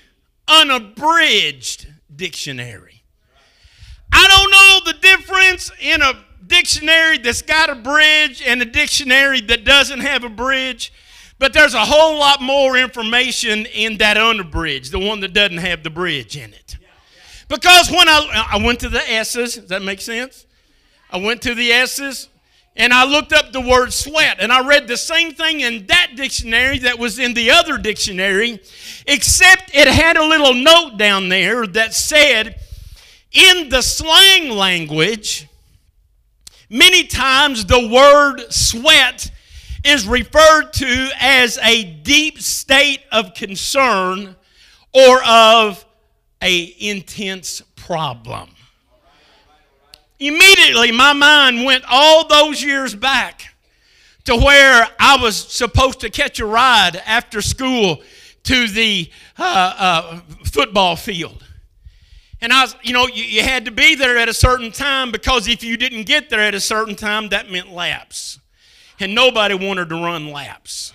unabridged 0.47 1.87
dictionary. 2.15 3.03
I 4.11 4.27
don't 4.27 4.51
know 4.51 4.61
the 4.85 4.93
difference 4.93 5.71
in 5.79 6.01
a 6.01 6.13
dictionary 6.45 7.17
that's 7.17 7.41
got 7.41 7.69
a 7.69 7.75
bridge 7.75 8.43
and 8.45 8.61
a 8.61 8.65
dictionary 8.65 9.41
that 9.41 9.63
doesn't 9.63 10.01
have 10.01 10.23
a 10.23 10.29
bridge, 10.29 10.91
but 11.39 11.53
there's 11.53 11.73
a 11.73 11.85
whole 11.85 12.19
lot 12.19 12.41
more 12.41 12.77
information 12.77 13.65
in 13.67 13.97
that 13.97 14.17
unabridged, 14.17 14.91
the 14.91 14.99
one 14.99 15.21
that 15.21 15.33
doesn't 15.33 15.57
have 15.57 15.83
the 15.83 15.89
bridge 15.89 16.37
in 16.37 16.53
it. 16.53 16.77
Because 17.47 17.89
when 17.89 18.07
I, 18.07 18.47
I 18.53 18.63
went 18.63 18.79
to 18.81 18.89
the 18.89 19.01
S's, 19.11 19.55
does 19.55 19.69
that 19.69 19.81
make 19.81 20.01
sense? 20.01 20.45
I 21.09 21.17
went 21.17 21.41
to 21.41 21.53
the 21.53 21.71
S's 21.71 22.29
and 22.75 22.93
I 22.93 23.03
looked 23.05 23.33
up 23.33 23.51
the 23.51 23.59
word 23.59 23.91
sweat 23.91 24.37
and 24.39 24.51
I 24.51 24.65
read 24.65 24.87
the 24.87 24.95
same 24.95 25.33
thing 25.33 25.59
in 25.59 25.85
that 25.87 26.11
dictionary 26.15 26.79
that 26.79 26.97
was 26.97 27.19
in 27.19 27.33
the 27.33 27.51
other 27.51 27.77
dictionary, 27.77 28.61
except 29.07 29.75
it 29.75 29.87
had 29.87 30.15
a 30.15 30.25
little 30.25 30.53
note 30.53 30.97
down 30.97 31.27
there 31.27 31.67
that 31.67 31.93
said, 31.93 32.61
in 33.31 33.69
the 33.69 33.81
slang 33.81 34.49
language, 34.49 35.47
many 36.69 37.05
times 37.05 37.65
the 37.65 37.87
word 37.87 38.51
sweat 38.51 39.31
is 39.83 40.05
referred 40.07 40.71
to 40.73 41.09
as 41.19 41.57
a 41.63 41.83
deep 41.83 42.39
state 42.39 43.01
of 43.11 43.33
concern 43.33 44.35
or 44.93 45.23
of 45.23 45.85
a 46.41 46.75
intense 46.79 47.61
problem. 47.75 48.49
immediately 50.19 50.91
my 50.91 51.13
mind 51.13 51.65
went 51.65 51.83
all 51.89 52.27
those 52.27 52.61
years 52.61 52.93
back 52.93 53.53
to 54.25 54.35
where 54.35 54.87
I 54.99 55.17
was 55.19 55.35
supposed 55.35 55.99
to 56.01 56.09
catch 56.09 56.39
a 56.39 56.45
ride 56.45 56.95
after 57.05 57.41
school 57.41 58.01
to 58.43 58.67
the 58.67 59.09
uh, 59.37 59.73
uh, 59.77 60.19
football 60.45 60.95
field. 60.95 61.43
And 62.41 62.51
I 62.51 62.63
was, 62.63 62.75
you 62.82 62.93
know, 62.93 63.08
you, 63.08 63.23
you, 63.23 63.43
had 63.43 63.65
to 63.65 63.71
be 63.71 63.93
there 63.93 64.17
at 64.17 64.27
a 64.27 64.34
certain 64.34 64.71
time 64.71 65.12
because 65.12 65.47
if 65.47 65.63
you 65.63 65.77
didn't 65.77 66.04
get 66.04 66.30
there 66.30 66.39
at 66.39 66.56
a 66.56 66.60
certain 66.60 66.95
time, 66.95 67.30
that 67.30 67.51
meant 67.51 67.71
laps. 67.71 68.39
And 68.99 69.13
nobody 69.13 69.54
wanted 69.54 69.89
to 69.89 69.95
run 69.95 70.32
laps. 70.32 70.93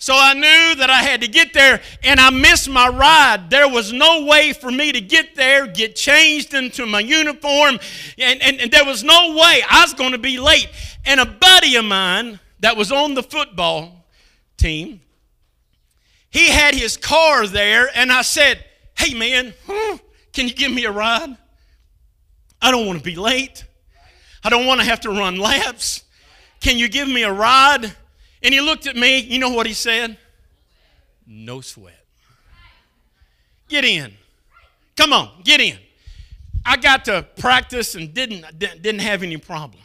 So 0.00 0.14
I 0.16 0.34
knew 0.34 0.76
that 0.76 0.88
I 0.88 1.02
had 1.02 1.22
to 1.22 1.28
get 1.28 1.52
there 1.52 1.80
and 2.04 2.20
I 2.20 2.30
missed 2.30 2.68
my 2.68 2.88
ride. 2.88 3.50
There 3.50 3.68
was 3.68 3.92
no 3.92 4.24
way 4.24 4.52
for 4.52 4.70
me 4.70 4.92
to 4.92 5.00
get 5.00 5.34
there, 5.34 5.66
get 5.66 5.96
changed 5.96 6.54
into 6.54 6.86
my 6.86 7.00
uniform, 7.00 7.80
and, 8.16 8.40
and, 8.40 8.60
and 8.60 8.70
there 8.70 8.84
was 8.84 9.02
no 9.02 9.34
way 9.34 9.60
I 9.68 9.82
was 9.82 9.94
going 9.94 10.12
to 10.12 10.18
be 10.18 10.38
late. 10.38 10.68
And 11.04 11.18
a 11.18 11.26
buddy 11.26 11.74
of 11.74 11.84
mine 11.84 12.38
that 12.60 12.76
was 12.76 12.92
on 12.92 13.14
the 13.14 13.24
football 13.24 14.06
team, 14.56 15.00
he 16.30 16.48
had 16.48 16.76
his 16.76 16.96
car 16.96 17.48
there, 17.48 17.90
and 17.92 18.12
I 18.12 18.22
said, 18.22 18.64
Hey 18.96 19.14
man, 19.14 19.54
can 20.38 20.46
you 20.46 20.54
give 20.54 20.70
me 20.70 20.84
a 20.84 20.92
ride? 20.92 21.36
I 22.62 22.70
don't 22.70 22.86
want 22.86 23.00
to 23.00 23.04
be 23.04 23.16
late. 23.16 23.64
I 24.44 24.50
don't 24.50 24.66
want 24.66 24.80
to 24.80 24.86
have 24.86 25.00
to 25.00 25.08
run 25.08 25.36
laps. 25.36 26.04
Can 26.60 26.78
you 26.78 26.88
give 26.88 27.08
me 27.08 27.24
a 27.24 27.32
ride? 27.32 27.92
And 28.44 28.54
he 28.54 28.60
looked 28.60 28.86
at 28.86 28.94
me. 28.94 29.18
You 29.18 29.40
know 29.40 29.48
what 29.48 29.66
he 29.66 29.72
said? 29.72 30.16
No 31.26 31.60
sweat. 31.60 32.04
Get 33.66 33.84
in. 33.84 34.12
Come 34.96 35.12
on, 35.12 35.28
get 35.42 35.60
in. 35.60 35.76
I 36.64 36.76
got 36.76 37.06
to 37.06 37.26
practice 37.36 37.96
and 37.96 38.14
didn't, 38.14 38.60
didn't 38.60 39.00
have 39.00 39.24
any 39.24 39.38
problem. 39.38 39.82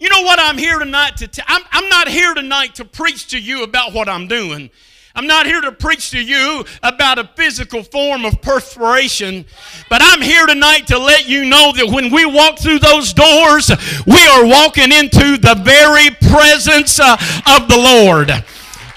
You 0.00 0.08
know 0.08 0.22
what 0.22 0.40
I'm 0.40 0.58
here 0.58 0.80
tonight 0.80 1.18
to 1.18 1.28
tell? 1.28 1.44
I'm, 1.46 1.62
I'm 1.70 1.88
not 1.88 2.08
here 2.08 2.34
tonight 2.34 2.74
to 2.76 2.84
preach 2.84 3.28
to 3.28 3.38
you 3.38 3.62
about 3.62 3.92
what 3.92 4.08
I'm 4.08 4.26
doing. 4.26 4.70
I'm 5.14 5.26
not 5.26 5.46
here 5.46 5.60
to 5.60 5.72
preach 5.72 6.10
to 6.10 6.22
you 6.22 6.64
about 6.82 7.18
a 7.18 7.24
physical 7.34 7.82
form 7.82 8.24
of 8.24 8.40
perspiration, 8.40 9.44
but 9.88 10.00
I'm 10.02 10.22
here 10.22 10.46
tonight 10.46 10.86
to 10.88 10.98
let 10.98 11.28
you 11.28 11.44
know 11.44 11.72
that 11.74 11.88
when 11.88 12.12
we 12.12 12.24
walk 12.24 12.58
through 12.58 12.78
those 12.78 13.12
doors, 13.12 13.70
we 14.06 14.26
are 14.26 14.46
walking 14.46 14.92
into 14.92 15.36
the 15.36 15.60
very 15.64 16.10
presence 16.30 17.00
uh, 17.00 17.16
of 17.46 17.68
the 17.68 17.76
Lord. 17.76 18.30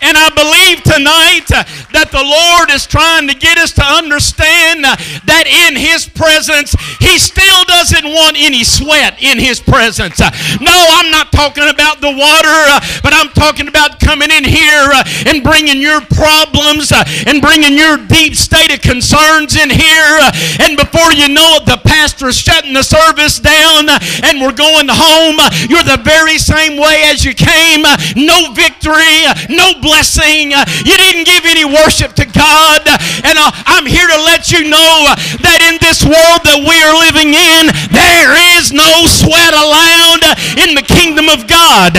And 0.04 0.20
I 0.20 0.28
believe 0.36 0.84
tonight 0.84 1.48
uh, 1.48 1.63
that 1.96 2.12
the 2.12 2.20
Lord 2.20 2.68
is 2.76 2.84
trying 2.84 3.32
to 3.32 3.36
get 3.36 3.56
us 3.56 3.72
to 3.80 3.86
understand 3.88 4.84
uh, 4.84 5.00
that 5.32 5.48
in 5.48 5.80
His 5.80 6.04
presence, 6.04 6.76
He 7.00 7.16
still 7.16 7.63
doesn't 7.72 8.04
want 8.04 8.36
any 8.36 8.68
sweat 8.68 9.16
in 9.24 9.39
His 9.39 9.63
presence. 9.63 10.20
Uh, 10.20 10.28
no, 10.60 10.76
I'm 10.76 11.08
not 11.08 11.32
talking 11.32 11.72
about 11.72 12.04
the 12.04 12.12
water, 12.12 12.60
uh, 12.68 12.84
but 13.00 13.16
I'm 13.16 13.32
talking 13.32 13.72
about 13.72 14.04
coming 14.04 14.28
in 14.28 14.44
here 14.44 14.92
uh, 14.92 15.08
and 15.24 15.39
bringing 15.39 15.80
your 15.80 16.04
problems 16.12 16.92
uh, 16.92 17.08
and 17.24 17.39
bringing 17.39 17.80
your 17.80 17.96
deep 17.96 18.36
state 18.36 18.76
of 18.76 18.84
concerns 18.84 19.56
in 19.56 19.72
here. 19.72 20.20
And 20.60 20.76
before 20.76 21.16
you 21.16 21.32
know 21.32 21.63
it, 21.63 21.66
the 21.66 21.80
pastor 21.80 22.28
is 22.28 22.36
shutting 22.36 22.76
the 22.76 22.84
service 22.84 23.39
down 23.39 23.88
and 24.28 24.44
we're 24.44 24.52
going 24.52 24.92
home. 24.92 25.39
You're 25.72 25.88
the 25.88 26.04
very 26.04 26.36
same 26.36 26.76
way 26.76 27.08
as 27.08 27.24
you 27.24 27.32
came. 27.32 27.88
No 28.20 28.52
victory, 28.52 29.32
no 29.48 29.80
blessing 29.80 29.93
blessing. 29.94 30.50
You 30.50 30.98
didn't 30.98 31.26
give 31.26 31.46
any 31.46 31.66
worship 31.66 32.14
to 32.14 32.26
God. 32.26 32.82
And 33.24 33.38
uh, 33.38 33.52
I'm 33.70 33.86
here 33.86 34.08
to 34.08 34.18
let 34.26 34.52
you 34.52 34.66
know 34.66 35.14
that 35.46 35.60
in 35.70 35.78
this 35.86 36.02
world 36.04 36.42
that 36.50 36.58
we 36.66 36.74
are 36.82 36.98
living 36.98 37.30
in, 37.38 37.70
there 37.94 38.34
is 38.58 38.74
no 38.74 39.06
sweat 39.06 39.54
allowed 39.54 40.26
in 40.66 40.74
the 40.74 40.82
kingdom 40.82 41.30
of 41.30 41.48
God. 41.48 41.94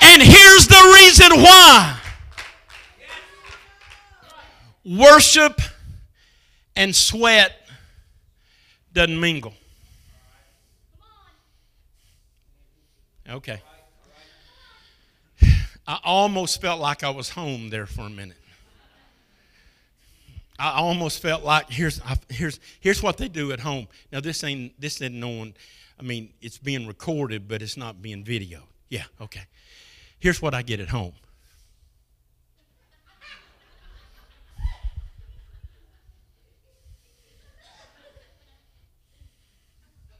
And 0.00 0.22
here's 0.22 0.68
the 0.68 0.82
reason 1.02 1.42
why 1.42 1.98
worship 4.84 5.60
and 6.76 6.94
sweat 6.94 7.52
doesn't 8.92 9.18
mingle. 9.18 9.54
Okay. 13.28 13.60
I 15.90 15.98
almost 16.04 16.60
felt 16.60 16.78
like 16.80 17.02
I 17.02 17.10
was 17.10 17.30
home 17.30 17.68
there 17.68 17.84
for 17.84 18.02
a 18.02 18.10
minute. 18.10 18.36
I 20.56 20.78
almost 20.78 21.20
felt 21.20 21.42
like 21.42 21.68
here's 21.68 22.00
here's 22.28 22.60
here's 22.78 23.02
what 23.02 23.16
they 23.16 23.26
do 23.26 23.50
at 23.50 23.58
home. 23.58 23.88
Now 24.12 24.20
this 24.20 24.44
ain't 24.44 24.80
this 24.80 25.00
isn't 25.00 25.18
known. 25.18 25.52
I 25.98 26.04
mean, 26.04 26.32
it's 26.40 26.58
being 26.58 26.86
recorded, 26.86 27.48
but 27.48 27.60
it's 27.60 27.76
not 27.76 28.00
being 28.00 28.22
videoed. 28.22 28.68
Yeah, 28.88 29.02
okay. 29.20 29.40
Here's 30.20 30.40
what 30.40 30.54
I 30.54 30.62
get 30.62 30.78
at 30.78 30.90
home. 30.90 31.14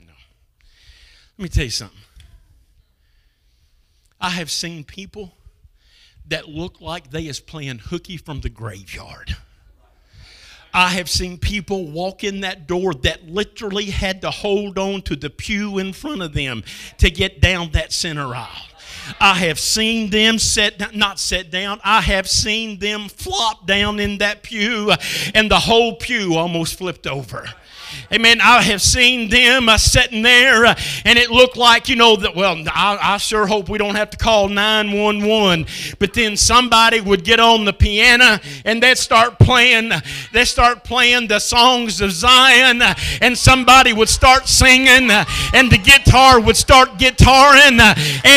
No. 0.00 0.14
Let 1.38 1.42
me 1.44 1.48
tell 1.48 1.62
you 1.62 1.70
something. 1.70 1.96
I 4.20 4.30
have 4.30 4.50
seen 4.50 4.82
people 4.82 5.34
that 6.30 6.48
look 6.48 6.80
like 6.80 7.10
they 7.10 7.26
is 7.26 7.40
playing 7.40 7.78
hooky 7.78 8.16
from 8.16 8.40
the 8.40 8.48
graveyard. 8.48 9.36
I 10.72 10.90
have 10.90 11.10
seen 11.10 11.36
people 11.36 11.90
walk 11.90 12.22
in 12.22 12.40
that 12.40 12.66
door 12.66 12.94
that 12.94 13.28
literally 13.28 13.86
had 13.86 14.20
to 14.22 14.30
hold 14.30 14.78
on 14.78 15.02
to 15.02 15.16
the 15.16 15.30
pew 15.30 15.78
in 15.78 15.92
front 15.92 16.22
of 16.22 16.32
them 16.32 16.62
to 16.98 17.10
get 17.10 17.40
down 17.40 17.72
that 17.72 17.92
center 17.92 18.34
aisle. 18.34 18.66
I 19.20 19.34
have 19.34 19.58
seen 19.58 20.10
them 20.10 20.38
set 20.38 20.94
not 20.94 21.18
set 21.18 21.50
down. 21.50 21.80
I 21.82 22.00
have 22.00 22.28
seen 22.28 22.78
them 22.78 23.08
flop 23.08 23.66
down 23.66 23.98
in 23.98 24.18
that 24.18 24.42
pew 24.42 24.92
and 25.34 25.50
the 25.50 25.58
whole 25.58 25.96
pew 25.96 26.36
almost 26.36 26.78
flipped 26.78 27.06
over. 27.06 27.46
Amen. 28.12 28.40
I 28.40 28.62
have 28.62 28.82
seen 28.82 29.28
them 29.30 29.68
uh, 29.68 29.78
sitting 29.78 30.22
there, 30.22 30.66
uh, 30.66 30.74
and 31.04 31.16
it 31.16 31.30
looked 31.30 31.56
like, 31.56 31.88
you 31.88 31.94
know, 31.94 32.16
that, 32.16 32.34
well, 32.34 32.56
I, 32.66 32.98
I 33.00 33.16
sure 33.18 33.46
hope 33.46 33.68
we 33.68 33.78
don't 33.78 33.94
have 33.94 34.10
to 34.10 34.16
call 34.16 34.48
911. 34.48 35.66
But 35.98 36.14
then 36.14 36.36
somebody 36.36 37.00
would 37.00 37.24
get 37.24 37.38
on 37.38 37.64
the 37.64 37.72
piano 37.72 38.40
and 38.64 38.82
they'd 38.82 38.98
start 38.98 39.38
playing, 39.38 39.92
they 40.32 40.44
start 40.44 40.82
playing 40.82 41.28
the 41.28 41.38
songs 41.38 42.00
of 42.00 42.10
Zion, 42.10 42.82
uh, 42.82 42.94
and 43.20 43.38
somebody 43.38 43.92
would 43.92 44.08
start 44.08 44.48
singing, 44.48 45.10
uh, 45.10 45.24
and 45.54 45.70
the 45.70 45.78
guitar 45.78 46.40
would 46.40 46.56
start 46.56 46.98
guitaring. 46.98 47.78
Uh, 47.78 47.94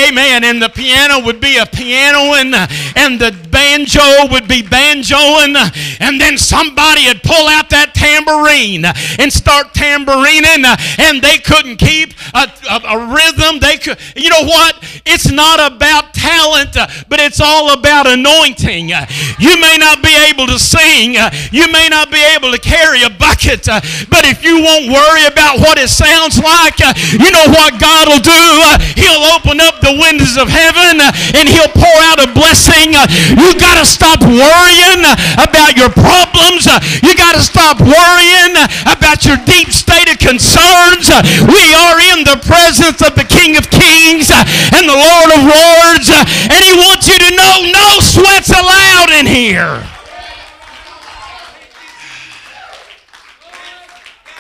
amen. 0.07 0.43
And 0.43 0.61
the 0.61 0.69
piano 0.69 1.25
would 1.25 1.41
be 1.41 1.57
a 1.57 1.65
pianoing, 1.65 2.53
and 2.95 3.19
the 3.19 3.35
banjo 3.49 4.31
would 4.31 4.47
be 4.47 4.61
banjoing, 4.61 5.55
and 5.99 6.21
then 6.21 6.37
somebody 6.37 7.07
would 7.07 7.23
pull 7.23 7.47
out 7.47 7.71
that 7.71 7.93
tambourine 7.93 8.85
and 9.19 9.31
start 9.43 9.75
tambourining 9.75 10.63
uh, 10.63 10.79
and 11.03 11.19
they 11.19 11.35
couldn't 11.37 11.75
keep 11.75 12.15
a, 12.31 12.47
a, 12.71 12.77
a, 12.95 12.97
rhythm. 13.11 13.59
They 13.59 13.75
could, 13.75 13.99
you 14.15 14.31
know 14.31 14.47
what? 14.47 14.79
It's 15.03 15.27
not 15.27 15.59
about 15.59 16.15
talent, 16.15 16.79
uh, 16.79 16.87
but 17.11 17.19
it's 17.19 17.43
all 17.43 17.75
about 17.75 18.07
anointing. 18.07 18.95
Uh, 18.95 19.03
you 19.35 19.59
may 19.59 19.75
not 19.75 19.99
be 19.99 20.15
able 20.31 20.47
to 20.47 20.55
sing, 20.55 21.19
uh, 21.19 21.27
you 21.51 21.67
may 21.75 21.91
not 21.91 22.07
be 22.07 22.23
able 22.31 22.55
to 22.55 22.59
carry 22.63 23.03
a 23.03 23.11
bucket, 23.11 23.67
uh, 23.67 23.83
but 24.07 24.23
if 24.23 24.47
you 24.47 24.63
won't 24.63 24.87
worry 24.87 25.27
about 25.27 25.59
what 25.59 25.75
it 25.75 25.91
sounds 25.91 26.39
like, 26.39 26.79
uh, 26.79 26.95
you 27.11 27.27
know 27.27 27.51
what 27.51 27.75
God 27.75 28.07
will 28.07 28.23
do? 28.23 28.47
He'll 28.95 29.27
open 29.35 29.59
up 29.59 29.83
the 29.83 29.91
windows 29.99 30.39
of 30.39 30.47
heaven 30.47 31.03
and 31.35 31.51
He'll 31.51 31.73
pour 31.75 31.97
out 32.07 32.23
a 32.23 32.31
blessing. 32.31 32.95
You 33.35 33.51
got 33.59 33.75
to 33.75 33.83
stop 33.83 34.23
worrying 34.23 35.03
about 35.35 35.75
your 35.75 35.91
problems. 35.91 36.63
You 37.03 37.11
got 37.19 37.35
to 37.35 37.43
stop 37.43 37.83
worrying 37.83 38.55
about 38.87 39.25
your 39.25 39.32
your 39.33 39.45
deep 39.45 39.71
state 39.71 40.11
of 40.11 40.19
concerns. 40.19 41.09
We 41.41 41.73
are 41.73 41.99
in 42.13 42.23
the 42.23 42.37
presence 42.45 43.01
of 43.01 43.15
the 43.15 43.25
King 43.27 43.57
of 43.57 43.69
Kings 43.69 44.29
and 44.29 44.87
the 44.87 44.93
Lord 44.93 45.31
of 45.33 45.41
Lords, 45.41 46.09
and 46.49 46.63
He 46.63 46.73
wants 46.73 47.07
you 47.07 47.17
to 47.17 47.35
know 47.35 47.71
no 47.71 47.99
sweats 47.99 48.49
allowed 48.49 49.09
in 49.09 49.25
here. 49.25 49.87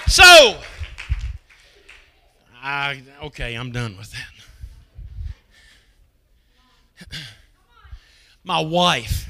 So, 0.07 0.59
I, 2.61 3.01
okay, 3.23 3.55
I'm 3.55 3.71
done 3.71 3.97
with 3.97 4.11
that. 4.11 4.19
My 8.43 8.59
wife, 8.59 9.27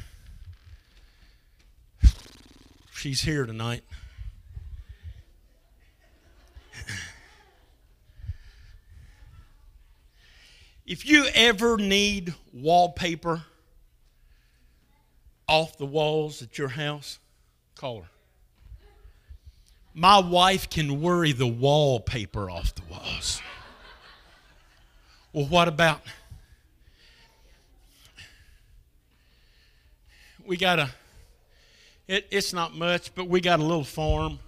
she's 2.93 3.21
here 3.21 3.45
tonight. 3.45 3.84
If 10.86 11.06
you 11.06 11.28
ever 11.34 11.78
need 11.78 12.34
wallpaper 12.52 13.43
off 15.48 15.78
the 15.78 15.86
walls 15.86 16.41
at 16.41 16.58
your 16.58 16.69
house, 16.69 17.19
call 17.76 18.02
her. 18.02 18.08
My 19.93 20.19
wife 20.19 20.69
can 20.69 21.02
worry 21.02 21.32
the 21.32 21.48
wallpaper 21.48 22.50
off 22.50 22.76
the 22.76 22.82
walls. 22.89 23.41
Well, 25.32 25.46
what 25.46 25.67
about 25.67 26.02
we 30.46 30.58
got 30.58 30.80
a 30.80 30.89
it, 32.08 32.28
it's 32.32 32.52
not 32.52 32.76
much, 32.76 33.15
but 33.15 33.30
we 33.30 33.39
got 33.39 33.60
a 33.60 33.63
little 33.63 33.86
farm. 33.86 34.39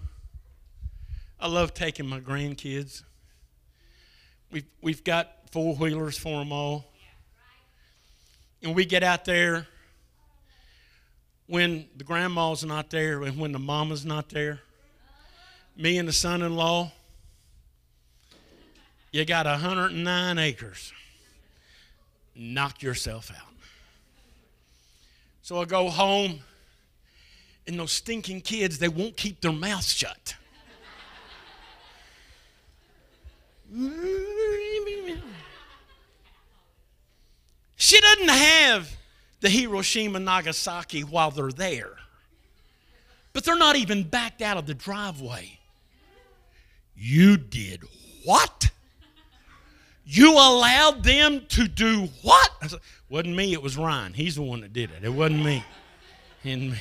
I 1.39 1.47
love 1.47 1.73
taking 1.73 2.05
my 2.05 2.19
grandkids. 2.19 3.03
We've, 4.51 4.65
we've 4.81 5.03
got 5.03 5.44
four 5.55 5.73
wheelers 5.75 6.17
for 6.17 6.39
them 6.39 6.51
all. 6.51 6.83
And 8.61 8.75
we 8.75 8.83
get 8.83 9.03
out 9.03 9.23
there 9.23 9.65
when 11.47 11.87
the 11.95 12.03
grandma's 12.03 12.65
not 12.65 12.89
there 12.89 13.23
and 13.23 13.39
when 13.39 13.53
the 13.53 13.59
mama's 13.59 14.03
not 14.03 14.27
there. 14.27 14.59
Me 15.77 15.97
and 15.97 16.09
the 16.09 16.13
son 16.13 16.41
in 16.41 16.57
law, 16.57 16.91
you 19.13 19.23
got 19.23 19.45
109 19.45 20.37
acres. 20.39 20.91
Knock 22.35 22.83
yourself 22.83 23.31
out. 23.31 23.53
So 25.41 25.61
I 25.61 25.63
go 25.63 25.89
home, 25.89 26.41
and 27.65 27.79
those 27.79 27.93
stinking 27.93 28.41
kids, 28.41 28.77
they 28.77 28.89
won't 28.89 29.15
keep 29.15 29.39
their 29.39 29.53
mouths 29.53 29.93
shut. 29.93 30.35
Doesn't 38.15 38.29
have 38.29 38.95
the 39.41 39.49
Hiroshima 39.49 40.19
Nagasaki 40.19 41.01
while 41.01 41.31
they're 41.31 41.51
there. 41.51 41.97
But 43.33 43.43
they're 43.43 43.57
not 43.57 43.75
even 43.75 44.03
backed 44.03 44.41
out 44.41 44.57
of 44.57 44.65
the 44.65 44.73
driveway. 44.73 45.59
You 46.95 47.35
did 47.35 47.83
what? 48.23 48.69
You 50.05 50.33
allowed 50.33 51.03
them 51.03 51.45
to 51.49 51.67
do 51.67 52.07
what? 52.21 52.51
Said, 52.67 52.79
wasn't 53.09 53.35
me, 53.35 53.53
it 53.53 53.61
was 53.61 53.77
Ryan. 53.77 54.13
He's 54.13 54.35
the 54.35 54.43
one 54.43 54.61
that 54.61 54.71
did 54.71 54.91
it. 54.91 55.03
It 55.03 55.09
wasn't 55.09 55.43
me. 55.43 55.63
And 56.43 56.71
me. 56.71 56.77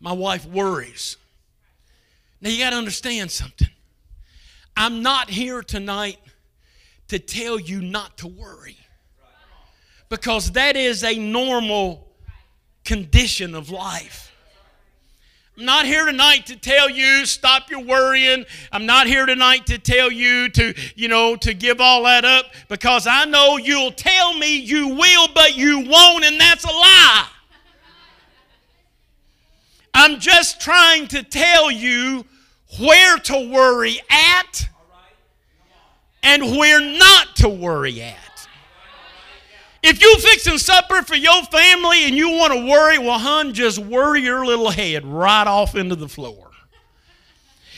My 0.00 0.12
wife 0.12 0.44
worries. 0.44 1.16
Now 2.40 2.50
you 2.50 2.58
got 2.58 2.70
to 2.70 2.76
understand 2.76 3.30
something. 3.30 3.68
I'm 4.76 5.02
not 5.02 5.30
here 5.30 5.62
tonight 5.62 6.18
to 7.08 7.18
tell 7.18 7.58
you 7.58 7.80
not 7.80 8.18
to 8.18 8.26
worry. 8.26 8.76
Because 10.08 10.52
that 10.52 10.76
is 10.76 11.02
a 11.02 11.18
normal 11.18 12.06
condition 12.84 13.54
of 13.54 13.70
life. 13.70 14.24
I'm 15.56 15.66
not 15.66 15.86
here 15.86 16.04
tonight 16.04 16.46
to 16.46 16.56
tell 16.56 16.90
you 16.90 17.24
stop 17.26 17.70
your 17.70 17.84
worrying. 17.84 18.44
I'm 18.72 18.86
not 18.86 19.06
here 19.06 19.24
tonight 19.24 19.66
to 19.66 19.78
tell 19.78 20.10
you 20.10 20.48
to, 20.48 20.74
you 20.96 21.06
know, 21.06 21.36
to 21.36 21.54
give 21.54 21.80
all 21.80 22.02
that 22.04 22.24
up 22.24 22.46
because 22.68 23.06
I 23.06 23.24
know 23.24 23.56
you'll 23.56 23.92
tell 23.92 24.36
me 24.36 24.56
you 24.56 24.88
will, 24.88 25.28
but 25.32 25.56
you 25.56 25.78
won't, 25.88 26.24
and 26.24 26.40
that's 26.40 26.64
a 26.64 26.68
lie. 26.68 27.28
I'm 29.94 30.18
just 30.18 30.60
trying 30.60 31.06
to 31.08 31.22
tell 31.22 31.70
you 31.70 32.26
where 32.80 33.16
to 33.18 33.48
worry 33.52 34.00
at 34.10 34.68
and 36.24 36.56
where 36.56 36.80
not 36.80 37.36
to 37.36 37.48
worry 37.48 38.02
at. 38.02 38.23
If 39.86 40.00
you 40.00 40.16
fixing 40.18 40.56
supper 40.56 41.02
for 41.02 41.14
your 41.14 41.42
family 41.44 42.06
and 42.06 42.14
you 42.14 42.30
want 42.30 42.54
to 42.54 42.66
worry, 42.66 42.96
well, 42.96 43.18
hun, 43.18 43.52
just 43.52 43.78
worry 43.78 44.22
your 44.22 44.46
little 44.46 44.70
head 44.70 45.04
right 45.04 45.46
off 45.46 45.74
into 45.74 45.94
the 45.94 46.08
floor. 46.08 46.50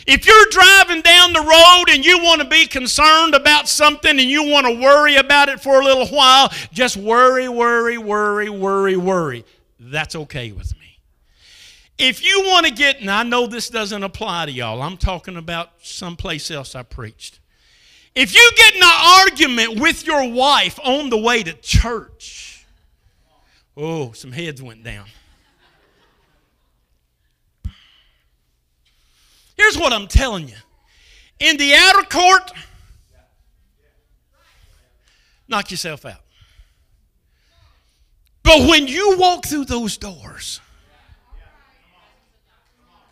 If 0.06 0.24
you're 0.24 0.46
driving 0.52 1.02
down 1.02 1.32
the 1.32 1.40
road 1.40 1.86
and 1.90 2.04
you 2.04 2.22
want 2.22 2.40
to 2.42 2.46
be 2.46 2.66
concerned 2.66 3.34
about 3.34 3.68
something 3.68 4.08
and 4.08 4.30
you 4.30 4.44
want 4.44 4.68
to 4.68 4.80
worry 4.80 5.16
about 5.16 5.48
it 5.48 5.60
for 5.60 5.80
a 5.80 5.84
little 5.84 6.06
while, 6.06 6.52
just 6.72 6.96
worry, 6.96 7.48
worry, 7.48 7.98
worry, 7.98 8.50
worry, 8.50 8.96
worry. 8.96 9.44
That's 9.80 10.14
okay 10.14 10.52
with 10.52 10.78
me. 10.78 11.00
If 11.98 12.24
you 12.24 12.44
want 12.46 12.66
to 12.66 12.72
get, 12.72 13.00
and 13.00 13.10
I 13.10 13.24
know 13.24 13.48
this 13.48 13.68
doesn't 13.68 14.04
apply 14.04 14.46
to 14.46 14.52
y'all, 14.52 14.80
I'm 14.80 14.96
talking 14.96 15.36
about 15.36 15.70
someplace 15.82 16.52
else 16.52 16.76
I 16.76 16.84
preached. 16.84 17.40
If 18.16 18.34
you 18.34 18.50
get 18.56 18.74
in 18.74 18.82
an 18.82 18.88
argument 19.20 19.78
with 19.78 20.06
your 20.06 20.26
wife 20.30 20.80
on 20.82 21.10
the 21.10 21.18
way 21.18 21.42
to 21.42 21.52
church, 21.52 22.64
oh, 23.76 24.12
some 24.12 24.32
heads 24.32 24.62
went 24.62 24.82
down. 24.82 25.04
Here's 29.54 29.76
what 29.76 29.92
I'm 29.92 30.06
telling 30.06 30.48
you 30.48 30.56
in 31.38 31.58
the 31.58 31.74
outer 31.74 32.04
court, 32.08 32.52
knock 35.46 35.70
yourself 35.70 36.06
out. 36.06 36.22
But 38.42 38.66
when 38.66 38.86
you 38.86 39.18
walk 39.18 39.44
through 39.44 39.66
those 39.66 39.98
doors, 39.98 40.62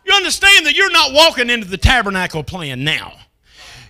you 0.03 0.13
understand 0.13 0.65
that 0.65 0.75
you're 0.75 0.91
not 0.91 1.13
walking 1.13 1.51
into 1.51 1.67
the 1.67 1.77
tabernacle 1.77 2.43
plan 2.43 2.83
now. 2.83 3.13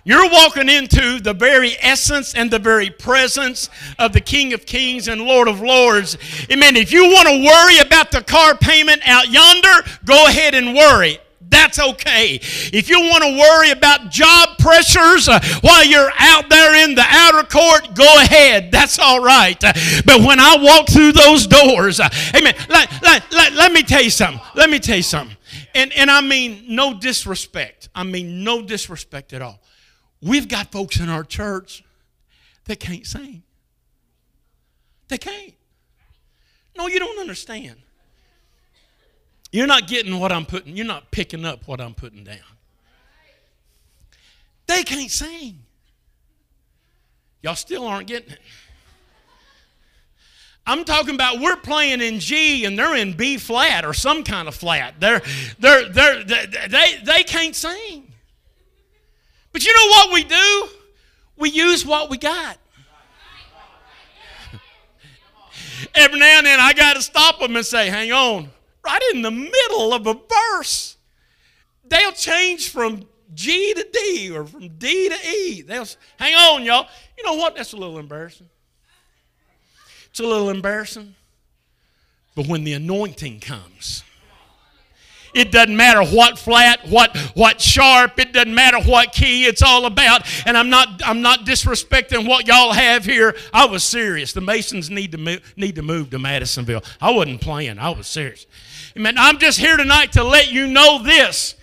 You're 0.06 0.30
walking 0.30 0.68
into 0.68 1.18
the 1.18 1.34
very 1.34 1.72
essence 1.82 2.32
and 2.32 2.48
the 2.48 2.60
very 2.60 2.90
presence 2.90 3.68
of 3.98 4.12
the 4.12 4.20
King 4.20 4.52
of 4.52 4.64
Kings 4.64 5.08
and 5.08 5.20
Lord 5.20 5.48
of 5.48 5.60
Lords. 5.60 6.16
Amen. 6.48 6.76
If 6.76 6.92
you 6.92 7.06
want 7.06 7.26
to 7.26 7.44
worry 7.44 7.78
about 7.80 8.12
the 8.12 8.22
car 8.22 8.56
payment 8.56 9.02
out 9.04 9.28
yonder, 9.28 9.90
go 10.04 10.28
ahead 10.28 10.54
and 10.54 10.76
worry. 10.76 11.18
That's 11.48 11.80
okay. 11.80 12.34
If 12.36 12.88
you 12.88 13.00
want 13.00 13.24
to 13.24 13.36
worry 13.36 13.72
about 13.72 14.12
job 14.12 14.58
pressures 14.60 15.28
uh, 15.28 15.40
while 15.62 15.84
you're 15.84 16.12
out 16.18 16.48
there 16.50 16.84
in 16.84 16.94
the 16.94 17.04
outer 17.04 17.42
court, 17.42 17.96
go 17.96 18.06
ahead. 18.22 18.70
That's 18.70 19.00
all 19.00 19.20
right. 19.20 19.62
Uh, 19.62 19.72
but 20.04 20.20
when 20.20 20.38
I 20.38 20.56
walk 20.60 20.88
through 20.88 21.12
those 21.12 21.48
doors, 21.48 21.98
uh, 21.98 22.08
amen, 22.32 22.54
let, 22.68 23.02
let, 23.02 23.32
let, 23.32 23.52
let 23.54 23.72
me 23.72 23.82
tell 23.82 24.02
you 24.02 24.10
something. 24.10 24.40
Let 24.54 24.70
me 24.70 24.78
tell 24.78 24.98
you 24.98 25.02
something. 25.02 25.36
And, 25.74 25.92
and 25.94 26.12
I 26.12 26.20
mean 26.20 26.64
no 26.68 26.94
disrespect. 26.94 27.88
I 27.92 28.04
mean 28.04 28.44
no 28.44 28.62
disrespect 28.62 29.32
at 29.32 29.42
all. 29.42 29.60
We've 30.26 30.48
got 30.48 30.72
folks 30.72 30.98
in 30.98 31.08
our 31.08 31.22
church 31.22 31.84
that 32.64 32.80
can't 32.80 33.06
sing. 33.06 33.44
They 35.06 35.18
can't. 35.18 35.54
No, 36.76 36.88
you 36.88 36.98
don't 36.98 37.20
understand. 37.20 37.76
You're 39.52 39.68
not 39.68 39.86
getting 39.86 40.18
what 40.18 40.32
I'm 40.32 40.44
putting, 40.44 40.76
you're 40.76 40.84
not 40.84 41.12
picking 41.12 41.44
up 41.44 41.68
what 41.68 41.80
I'm 41.80 41.94
putting 41.94 42.24
down. 42.24 42.38
They 44.66 44.82
can't 44.82 45.12
sing. 45.12 45.60
Y'all 47.42 47.54
still 47.54 47.86
aren't 47.86 48.08
getting 48.08 48.32
it. 48.32 48.40
I'm 50.66 50.84
talking 50.84 51.14
about 51.14 51.38
we're 51.38 51.54
playing 51.54 52.00
in 52.00 52.18
G 52.18 52.64
and 52.64 52.76
they're 52.76 52.96
in 52.96 53.12
B 53.12 53.38
flat 53.38 53.84
or 53.84 53.94
some 53.94 54.24
kind 54.24 54.48
of 54.48 54.56
flat. 54.56 54.94
They're, 54.98 55.22
they're, 55.60 55.88
they're, 55.88 56.24
they, 56.24 57.00
they 57.04 57.22
can't 57.22 57.54
sing. 57.54 58.12
But 59.56 59.64
you 59.64 59.72
know 59.72 59.88
what 59.88 60.12
we 60.12 60.22
do? 60.22 60.68
We 61.38 61.48
use 61.48 61.86
what 61.86 62.10
we 62.10 62.18
got. 62.18 62.58
Every 65.94 66.20
now 66.20 66.36
and 66.36 66.46
then 66.46 66.60
I 66.60 66.74
got 66.74 66.96
to 66.96 67.00
stop 67.00 67.38
them 67.38 67.56
and 67.56 67.64
say, 67.64 67.88
hang 67.88 68.12
on. 68.12 68.50
Right 68.84 69.00
in 69.14 69.22
the 69.22 69.30
middle 69.30 69.94
of 69.94 70.06
a 70.06 70.12
verse, 70.12 70.98
they'll 71.88 72.12
change 72.12 72.68
from 72.68 73.06
G 73.32 73.72
to 73.72 73.86
D 73.90 74.30
or 74.30 74.44
from 74.44 74.68
D 74.76 75.08
to 75.08 75.16
E. 75.26 75.62
They'll 75.62 75.88
hang 76.18 76.34
on, 76.34 76.62
y'all. 76.62 76.86
You 77.16 77.24
know 77.24 77.36
what? 77.36 77.56
That's 77.56 77.72
a 77.72 77.78
little 77.78 77.98
embarrassing. 77.98 78.50
It's 80.10 80.20
a 80.20 80.26
little 80.26 80.50
embarrassing. 80.50 81.14
But 82.34 82.46
when 82.46 82.64
the 82.64 82.74
anointing 82.74 83.40
comes, 83.40 84.04
it 85.36 85.52
doesn't 85.52 85.76
matter 85.76 86.02
what 86.02 86.38
flat, 86.38 86.88
what 86.88 87.14
what 87.34 87.60
sharp. 87.60 88.18
It 88.18 88.32
doesn't 88.32 88.54
matter 88.54 88.80
what 88.80 89.12
key. 89.12 89.44
It's 89.44 89.62
all 89.62 89.84
about. 89.84 90.22
And 90.46 90.56
I'm 90.56 90.70
not 90.70 91.02
I'm 91.04 91.20
not 91.20 91.40
disrespecting 91.40 92.26
what 92.26 92.46
y'all 92.46 92.72
have 92.72 93.04
here. 93.04 93.36
I 93.52 93.66
was 93.66 93.84
serious. 93.84 94.32
The 94.32 94.40
Masons 94.40 94.88
need 94.88 95.12
to 95.12 95.18
move, 95.18 95.54
need 95.56 95.74
to 95.74 95.82
move 95.82 96.08
to 96.10 96.18
Madisonville. 96.18 96.82
I 97.00 97.10
wasn't 97.10 97.42
playing. 97.42 97.78
I 97.78 97.90
was 97.90 98.06
serious. 98.06 98.46
Amen. 98.96 99.16
I'm 99.18 99.38
just 99.38 99.58
here 99.58 99.76
tonight 99.76 100.12
to 100.12 100.24
let 100.24 100.50
you 100.50 100.66
know 100.66 101.02
this 101.02 101.55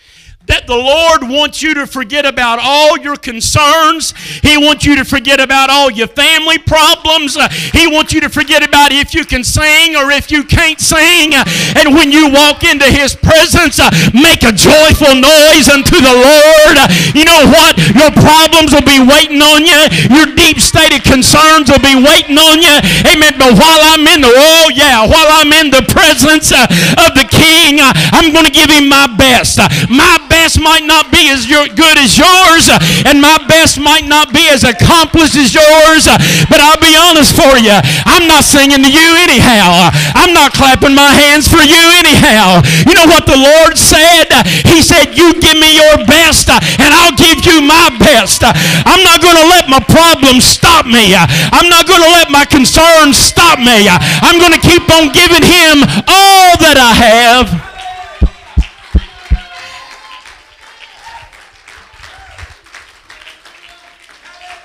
that 0.48 0.68
the 0.68 0.76
Lord 0.76 1.24
wants 1.24 1.64
you 1.64 1.74
to 1.76 1.88
forget 1.88 2.28
about 2.28 2.60
all 2.60 3.00
your 3.00 3.16
concerns. 3.16 4.12
He 4.44 4.60
wants 4.60 4.84
you 4.84 5.00
to 5.00 5.06
forget 5.08 5.40
about 5.40 5.72
all 5.72 5.88
your 5.88 6.12
family 6.12 6.60
problems. 6.60 7.40
Uh, 7.40 7.48
he 7.72 7.88
wants 7.88 8.12
you 8.12 8.20
to 8.22 8.30
forget 8.30 8.60
about 8.60 8.92
if 8.92 9.16
you 9.16 9.24
can 9.24 9.44
sing 9.44 9.96
or 9.96 10.12
if 10.12 10.32
you 10.32 10.44
can't 10.44 10.84
sing. 10.84 11.32
Uh, 11.32 11.48
and 11.80 11.96
when 11.96 12.12
you 12.12 12.28
walk 12.28 12.68
into 12.68 12.84
His 12.84 13.16
presence, 13.16 13.80
uh, 13.80 13.88
make 14.12 14.44
a 14.44 14.52
joyful 14.52 15.16
noise 15.16 15.72
unto 15.72 15.96
the 15.96 16.12
Lord. 16.12 16.76
You 17.16 17.24
know 17.24 17.48
what? 17.48 17.80
Your 17.96 18.12
problems 18.12 18.76
will 18.76 18.84
be 18.84 19.00
waiting 19.00 19.40
on 19.40 19.64
you. 19.64 19.80
Your 20.12 20.28
deep 20.36 20.60
stated 20.60 21.08
concerns 21.08 21.72
will 21.72 21.84
be 21.84 21.96
waiting 21.96 22.36
on 22.36 22.60
you. 22.60 22.76
Amen. 23.08 23.40
But 23.40 23.56
while 23.56 23.82
I'm 23.96 24.04
in 24.12 24.20
the, 24.20 24.32
oh 24.32 24.68
yeah, 24.76 25.08
while 25.08 25.40
I'm 25.40 25.56
in 25.56 25.72
the 25.72 25.88
presence 25.88 26.52
of 26.52 27.16
the 27.16 27.24
King, 27.32 27.80
I'm 28.12 28.36
going 28.36 28.46
to 28.46 28.52
give 28.52 28.68
Him 28.68 28.92
my 28.92 29.08
best. 29.16 29.56
my 29.88 30.20
best 30.34 30.58
might 30.58 30.82
not 30.82 31.14
be 31.14 31.30
as 31.30 31.46
good 31.46 31.98
as 32.02 32.18
yours, 32.18 32.66
and 33.06 33.22
my 33.22 33.38
best 33.46 33.78
might 33.78 34.10
not 34.10 34.34
be 34.34 34.50
as 34.50 34.66
accomplished 34.66 35.38
as 35.38 35.54
yours. 35.54 36.10
But 36.50 36.58
I'll 36.58 36.82
be 36.82 36.98
honest 36.98 37.38
for 37.38 37.54
you, 37.62 37.78
I'm 38.10 38.26
not 38.26 38.42
singing 38.42 38.82
to 38.82 38.90
you 38.90 39.10
anyhow. 39.22 39.94
I'm 40.18 40.34
not 40.34 40.58
clapping 40.58 40.98
my 40.98 41.14
hands 41.14 41.46
for 41.46 41.62
you 41.62 41.84
anyhow. 42.02 42.66
You 42.90 42.98
know 42.98 43.06
what 43.06 43.30
the 43.30 43.38
Lord 43.38 43.78
said? 43.78 44.34
He 44.66 44.82
said, 44.82 45.14
You 45.14 45.38
give 45.38 45.62
me 45.62 45.78
your 45.78 46.02
best, 46.10 46.50
and 46.50 46.90
I'll 46.90 47.14
give 47.14 47.46
you 47.46 47.62
my 47.62 47.94
best. 48.02 48.42
I'm 48.42 49.06
not 49.06 49.22
going 49.22 49.38
to 49.38 49.48
let 49.54 49.70
my 49.70 49.86
problems 49.86 50.50
stop 50.50 50.90
me. 50.90 51.14
I'm 51.14 51.70
not 51.70 51.86
going 51.86 52.02
to 52.02 52.10
let 52.10 52.34
my 52.34 52.46
concerns 52.50 53.22
stop 53.22 53.62
me. 53.62 53.86
I'm 53.86 54.42
going 54.42 54.58
to 54.58 54.64
keep 54.66 54.90
on 54.90 55.14
giving 55.14 55.46
Him 55.46 55.86
all 56.10 56.58
that 56.58 56.78
I 56.82 56.92
have. 56.98 57.73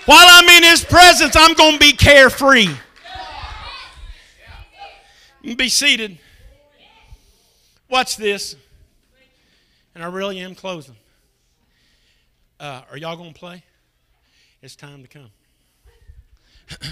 While 0.08 0.26
I'm 0.26 0.48
in 0.48 0.62
His 0.62 0.82
presence, 0.82 1.36
I'm 1.36 1.52
going 1.52 1.74
to 1.74 1.78
be 1.78 1.92
carefree. 1.92 2.68
Be 5.42 5.68
seated. 5.68 6.18
Watch 7.90 8.16
this. 8.16 8.56
And 9.94 10.02
I 10.02 10.06
really 10.06 10.38
am 10.40 10.54
closing. 10.54 10.96
Uh, 12.58 12.80
are 12.90 12.96
y'all 12.96 13.18
going 13.18 13.34
to 13.34 13.38
play? 13.38 13.62
It's 14.62 14.74
time 14.74 15.02
to 15.02 15.08
come. 15.08 15.30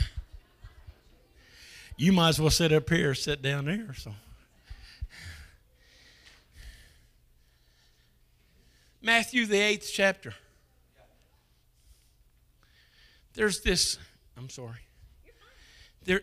you 1.96 2.12
might 2.12 2.28
as 2.28 2.38
well 2.38 2.50
sit 2.50 2.70
up 2.70 2.90
here 2.90 3.12
or 3.12 3.14
sit 3.14 3.40
down 3.40 3.64
there. 3.64 3.94
So. 3.94 4.12
Matthew, 9.00 9.46
the 9.46 9.58
eighth 9.58 9.90
chapter. 9.90 10.34
There's 13.36 13.60
this, 13.60 13.98
I'm 14.38 14.48
sorry. 14.48 14.78
There, 16.04 16.22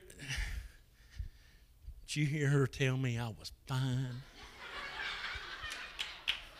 did 2.07 2.16
you 2.16 2.26
hear 2.26 2.49
her 2.49 2.66
tell 2.66 2.97
me 2.97 3.20
I 3.20 3.28
was 3.28 3.51
fine? 3.68 4.24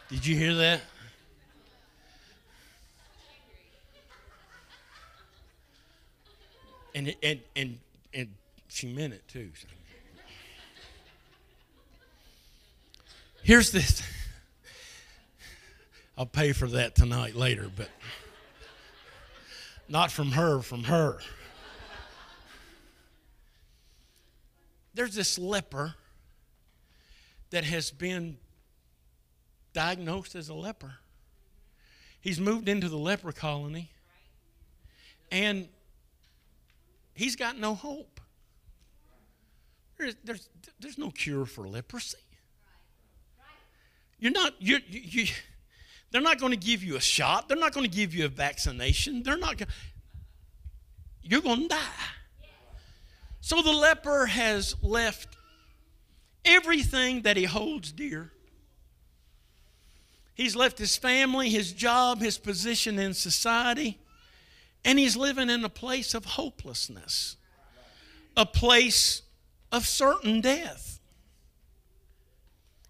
Did 0.10 0.28
you 0.28 0.36
hear 0.36 0.54
that? 0.54 0.82
And, 6.94 7.16
and, 7.24 7.40
and, 7.56 7.80
and 8.14 8.28
she 8.68 8.94
meant 8.94 9.14
it 9.14 9.28
too. 9.28 9.50
so. 9.60 9.68
Here's 13.42 13.72
this. 13.72 14.04
I'll 16.16 16.28
pay 16.28 16.52
for 16.52 16.68
that 16.68 16.94
tonight 16.94 17.36
later, 17.36 17.72
but 17.76 17.90
not 19.88 20.12
from 20.12 20.32
her, 20.32 20.62
from 20.62 20.84
her. 20.84 21.20
There's 24.94 25.16
this 25.16 25.40
leper 25.40 25.96
that 27.50 27.64
has 27.64 27.92
been 27.92 28.38
diagnosed 29.74 30.36
as 30.36 30.50
a 30.50 30.54
leper. 30.54 30.96
He's 32.22 32.40
moved 32.40 32.70
into 32.70 32.90
the 32.90 32.98
leper 32.98 33.32
colony 33.32 33.90
and 35.32 35.68
he's 37.14 37.36
got 37.36 37.58
no 37.58 37.74
hope. 37.76 38.22
There's, 39.98 40.16
there's, 40.24 40.50
there's 40.80 40.98
no 40.98 41.10
cure 41.10 41.46
for 41.46 41.68
leprosy. 41.68 42.18
You're 44.20 44.32
not, 44.32 44.54
you're, 44.60 44.80
you, 44.88 45.02
you, 45.04 45.34
they're 46.14 46.22
not 46.22 46.40
going 46.40 46.52
to 46.52 46.58
give 46.58 46.84
you 46.84 46.96
a 46.96 47.02
shot. 47.02 47.50
They're 47.50 47.58
not 47.58 47.74
going 47.74 47.90
to 47.90 47.94
give 47.94 48.14
you 48.14 48.26
a 48.26 48.30
vaccination. 48.30 49.24
They're 49.24 49.36
not 49.36 49.58
going 49.58 49.68
you're 51.24 51.42
going 51.42 51.64
to 51.64 51.68
die. 51.70 51.80
So 53.42 53.64
the 53.64 53.72
leper 53.72 54.28
has 54.28 54.76
left 54.84 55.36
everything 56.46 57.24
that 57.24 57.36
he 57.36 57.46
holds 57.46 57.92
dear. 57.92 58.32
He's 60.36 60.56
left 60.56 60.78
his 60.78 60.96
family, 60.98 61.50
his 61.50 61.74
job, 61.74 62.20
his 62.20 62.38
position 62.38 63.00
in 63.00 63.16
society, 63.16 63.98
and 64.86 65.00
he's 65.00 65.18
living 65.18 65.50
in 65.50 65.64
a 65.64 65.70
place 65.70 66.14
of 66.14 66.26
hopelessness, 66.26 67.38
a 68.38 68.46
place 68.46 69.24
of 69.72 69.88
certain 69.88 70.42
death. 70.42 71.00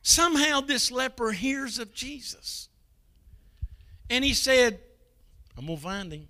Somehow 0.01 0.59
this 0.59 0.91
leper 0.91 1.31
hears 1.31 1.79
of 1.79 1.93
Jesus. 1.93 2.67
And 4.13 4.23
he 4.23 4.35
said, 4.35 4.79
I'm 5.57 5.65
going 5.65 5.75
to 5.75 5.83
find 5.83 6.13
him. 6.13 6.27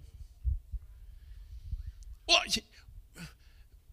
What? 2.24 2.58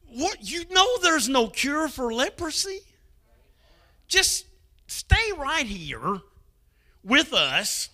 What? 0.06 0.36
You 0.48 0.64
know 0.70 0.86
there's 1.02 1.28
no 1.28 1.48
cure 1.48 1.88
for 1.88 2.14
leprosy? 2.14 2.82
Just 4.06 4.46
stay 4.86 5.32
right 5.36 5.66
here 5.66 6.20
with 7.02 7.34
us, 7.34 7.88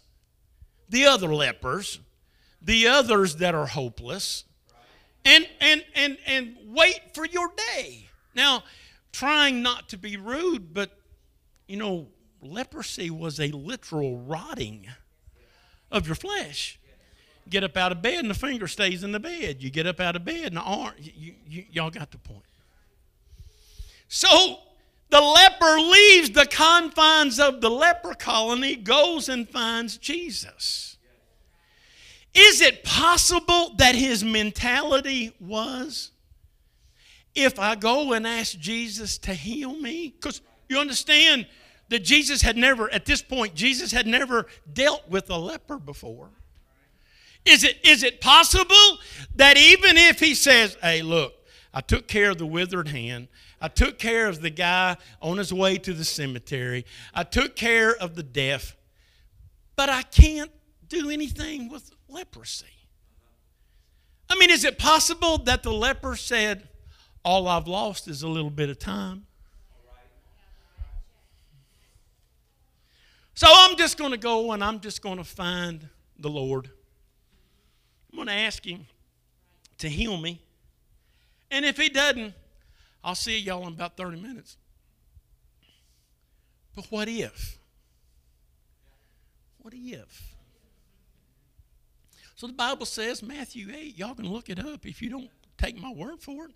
the 0.87 1.07
other 1.07 1.35
lepers, 1.35 1.99
the 2.61 2.89
others 2.89 3.37
that 3.37 3.55
are 3.55 3.67
hopeless, 3.67 4.45
and 5.25 5.49
and 5.63 5.83
and 5.95 6.19
and 6.27 6.59
wait 6.67 7.15
for 7.15 7.25
your 7.25 7.51
day. 7.75 8.11
Now, 8.35 8.65
trying 9.13 9.63
not 9.63 9.89
to 9.89 9.97
be 9.97 10.19
rude, 10.19 10.75
but 10.75 10.91
you 11.67 11.79
know, 11.79 12.09
leprosy 12.43 13.09
was 13.09 13.41
a 13.41 13.49
literal 13.49 14.19
rotting 14.19 14.89
of 15.91 16.07
your 16.07 16.17
flesh. 16.17 16.79
Get 17.49 17.63
up 17.63 17.77
out 17.77 17.93
of 17.93 18.03
bed 18.03 18.19
and 18.19 18.31
the 18.31 18.35
finger 18.35 18.67
stays 18.67 19.05
in 19.05 19.13
the 19.13 19.21
bed. 19.21 19.63
You 19.63 19.71
get 19.71 19.87
up 19.87 20.01
out 20.01 20.17
of 20.17 20.25
bed 20.25 20.47
and 20.47 20.57
the 20.57 20.63
arm, 20.63 20.95
you, 20.99 21.35
you, 21.49 21.65
y'all 21.71 21.91
got 21.91 22.11
the 22.11 22.19
point. 22.19 22.43
So 24.09 24.59
the 25.11 25.21
leper 25.21 25.79
leaves 25.79 26.31
the 26.31 26.47
confines 26.47 27.39
of 27.39 27.61
the 27.61 27.71
leper 27.71 28.15
colony, 28.15 28.77
goes 28.77 29.29
and 29.29 29.49
finds 29.49 29.97
Jesus. 29.97 30.97
Is 32.35 32.61
it 32.61 32.85
possible 32.85 33.75
that 33.77 33.95
his 33.95 34.23
mentality 34.23 35.33
was 35.41 36.11
if 37.35 37.59
I 37.59 37.77
go 37.77 38.13
and 38.13 38.27
ask 38.27 38.59
Jesus 38.59 39.19
to 39.19 39.33
heal 39.33 39.75
me? 39.75 40.15
Because 40.15 40.43
you 40.69 40.79
understand 40.79 41.47
that 41.89 42.01
Jesus 42.01 42.43
had 42.43 42.57
never, 42.57 42.91
at 42.93 43.05
this 43.05 43.23
point, 43.23 43.55
Jesus 43.55 43.93
had 43.93 44.07
never 44.07 44.47
dealt 44.73 45.09
with 45.09 45.31
a 45.31 45.37
leper 45.37 45.79
before. 45.79 46.31
Is 47.45 47.63
it, 47.63 47.79
is 47.85 48.03
it 48.03 48.21
possible 48.21 48.99
that 49.37 49.57
even 49.57 49.97
if 49.97 50.19
he 50.19 50.35
says, 50.35 50.77
hey, 50.83 51.03
look, 51.03 51.35
I 51.73 51.81
took 51.81 52.09
care 52.09 52.31
of 52.31 52.39
the 52.39 52.47
withered 52.47 52.89
hand, 52.89 53.29
I 53.61 53.69
took 53.69 53.99
care 53.99 54.27
of 54.27 54.41
the 54.43 54.51
guy 54.51 54.97
on 55.23 55.39
his 55.39 55.53
way 55.53 55.77
to 55.79 55.93
the 55.93 56.05
cemetery, 56.05 56.85
I 57.15 57.23
took 57.23 57.55
care 57.55 57.95
of 57.95 58.17
the 58.17 58.23
deaf, 58.23 58.77
but 59.77 59.89
I 59.89 60.03
can't 60.03 60.51
do 60.89 61.11
anything 61.11 61.69
with 61.69 61.91
leprosy? 62.09 62.67
I 64.29 64.37
mean, 64.37 64.51
is 64.51 64.65
it 64.65 64.79
possible 64.79 65.39
that 65.39 65.63
the 65.63 65.73
leper 65.73 66.17
said, 66.17 66.69
all 67.25 67.47
I've 67.49 67.69
lost 67.69 68.09
is 68.09 68.23
a 68.23 68.29
little 68.29 68.51
bit 68.51 68.71
of 68.71 68.79
time? 68.79 69.26
So 73.37 73.47
I'm 73.51 73.77
just 73.77 73.99
going 73.99 74.13
to 74.13 74.17
go 74.17 74.53
and 74.53 74.65
I'm 74.65 74.81
just 74.81 75.03
going 75.03 75.19
to 75.19 75.25
find 75.25 75.87
the 76.19 76.31
Lord. 76.31 76.71
I'm 78.11 78.17
going 78.17 78.29
to 78.29 78.35
ask 78.35 78.65
Him 78.65 78.87
to 79.79 79.91
heal 79.91 80.17
me. 80.17 80.41
And 81.51 81.67
if 81.67 81.77
He 81.77 81.91
doesn't, 81.91 82.33
I'll 83.05 83.15
see 83.15 83.39
y'all 83.39 83.67
in 83.67 83.75
about 83.75 83.99
30 83.99 84.23
minutes. 84.23 84.57
But 86.75 86.87
what 86.87 87.09
if? 87.09 87.59
What 89.61 89.75
if? 89.77 90.35
So 92.37 92.47
the 92.47 92.55
Bible 92.55 92.87
says, 92.87 93.23
Matthew 93.23 93.69
8, 93.71 93.99
y'all 93.99 94.15
can 94.15 94.31
look 94.31 94.49
it 94.49 94.59
up 94.59 94.87
if 94.87 95.03
you 95.03 95.11
don't 95.11 95.31
take 95.59 95.79
my 95.79 95.93
word 95.93 96.23
for 96.23 96.47
it. 96.47 96.53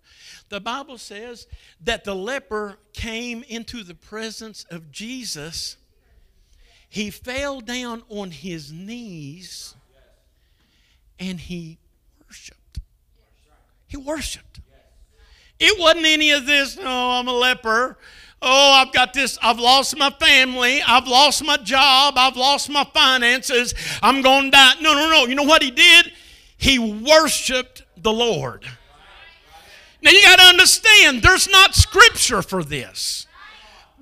The 0.49 0.59
Bible 0.59 0.97
says 0.97 1.45
that 1.83 2.05
the 2.05 2.15
leper 2.15 2.79
came 2.93 3.43
into 3.47 3.83
the 3.83 3.95
presence 3.95 4.65
of 4.71 4.91
Jesus 4.91 5.77
he 6.91 7.09
fell 7.09 7.61
down 7.61 8.03
on 8.09 8.31
his 8.31 8.69
knees 8.69 9.75
and 11.17 11.39
he 11.39 11.77
worshiped. 12.27 12.79
He 13.87 13.95
worshiped. 13.95 14.59
It 15.57 15.79
wasn't 15.79 16.05
any 16.05 16.31
of 16.31 16.45
this, 16.45 16.77
oh, 16.77 17.11
I'm 17.11 17.29
a 17.29 17.31
leper. 17.31 17.97
Oh, 18.41 18.73
I've 18.73 18.91
got 18.91 19.13
this, 19.13 19.39
I've 19.41 19.57
lost 19.57 19.97
my 19.97 20.09
family, 20.09 20.81
I've 20.85 21.07
lost 21.07 21.45
my 21.45 21.55
job, 21.55 22.15
I've 22.17 22.35
lost 22.35 22.69
my 22.69 22.83
finances, 22.83 23.73
I'm 24.03 24.21
going 24.21 24.45
to 24.45 24.51
die. 24.51 24.73
No, 24.81 24.93
no, 24.93 25.09
no. 25.09 25.27
You 25.27 25.35
know 25.35 25.43
what 25.43 25.63
he 25.63 25.71
did? 25.71 26.11
He 26.57 26.77
worshiped 26.77 27.83
the 27.95 28.11
Lord. 28.11 28.65
Now 30.01 30.11
you 30.11 30.21
got 30.23 30.39
to 30.39 30.45
understand, 30.45 31.21
there's 31.21 31.47
not 31.47 31.73
scripture 31.73 32.41
for 32.41 32.65
this. 32.65 33.27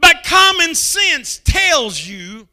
But 0.02 0.24
common 0.24 0.74
sense 0.74 1.40
tells 1.44 2.08
you 2.08 2.48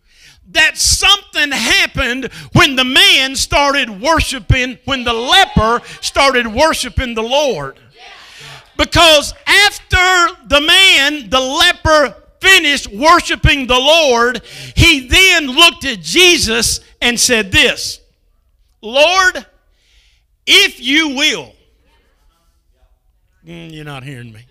that 0.51 0.77
something 0.77 1.51
happened 1.51 2.31
when 2.53 2.77
the 2.77 2.85
man 2.85 3.35
started 3.37 3.91
worshiping, 4.01 4.79
when 4.85 5.05
the 5.05 5.13
leper 5.13 5.81
started 6.01 6.47
worshiping 6.47 7.15
the 7.15 7.23
Lord. 7.23 7.79
Because 8.77 9.33
after 9.47 10.37
the 10.47 10.61
man, 10.61 11.31
the 11.31 11.41
leper, 11.41 12.15
finished 12.41 12.89
worshiping 12.93 13.67
the 13.67 13.79
Lord, 13.79 14.43
he 14.75 15.09
then 15.09 15.47
looked 15.47 15.85
at 15.85 16.01
Jesus 16.01 16.81
and 17.01 17.19
said, 17.19 17.51
This, 17.51 18.01
Lord, 18.81 19.47
if 20.47 20.81
you 20.81 21.17
will, 21.17 21.53
mm, 23.47 23.73
you're 23.73 23.85
not 23.85 24.05
hearing 24.05 24.33
me. 24.33 24.47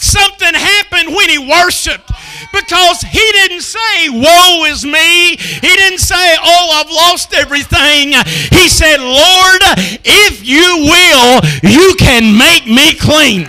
Something 0.00 0.54
happened 0.54 1.14
when 1.14 1.28
he 1.28 1.36
worshiped 1.36 2.10
because 2.54 3.02
he 3.02 3.32
didn't 3.32 3.60
say, 3.60 4.08
Woe 4.08 4.64
is 4.64 4.82
me. 4.82 5.36
He 5.36 5.76
didn't 5.76 5.98
say, 5.98 6.36
Oh, 6.42 6.80
I've 6.80 6.90
lost 6.90 7.34
everything. 7.34 8.14
He 8.50 8.68
said, 8.68 8.96
Lord, 8.96 9.60
if 10.02 10.46
you 10.46 10.88
will, 10.88 11.40
you 11.70 11.94
can 11.98 12.38
make 12.38 12.66
me 12.66 12.94
clean. 12.94 13.46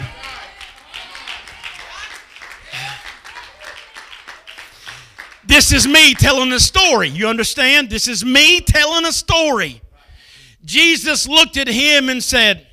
This 5.45 5.71
is 5.71 5.87
me 5.87 6.13
telling 6.13 6.51
a 6.51 6.59
story. 6.59 7.07
You 7.07 7.27
understand? 7.27 7.89
This 7.89 8.09
is 8.09 8.25
me 8.25 8.59
telling 8.59 9.05
a 9.05 9.13
story. 9.13 9.81
Jesus 10.65 11.27
looked 11.29 11.55
at 11.55 11.67
him 11.69 12.09
and 12.09 12.21
said, 12.21 12.67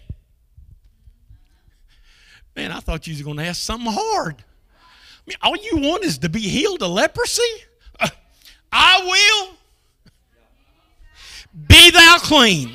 Man, 2.59 2.73
I 2.73 2.81
thought 2.81 3.07
you 3.07 3.13
was 3.13 3.23
going 3.23 3.37
to 3.37 3.45
ask 3.45 3.63
something 3.63 3.93
hard. 3.93 4.35
I 4.35 5.23
mean, 5.29 5.37
all 5.43 5.55
you 5.55 5.89
want 5.89 6.03
is 6.03 6.19
to 6.19 6.29
be 6.29 6.41
healed 6.41 6.83
of 6.83 6.91
leprosy? 6.91 7.41
Uh, 8.01 8.09
I 8.73 9.01
will. 9.05 10.11
Be 11.69 11.93
thou 11.93 12.17
clean. 12.19 12.73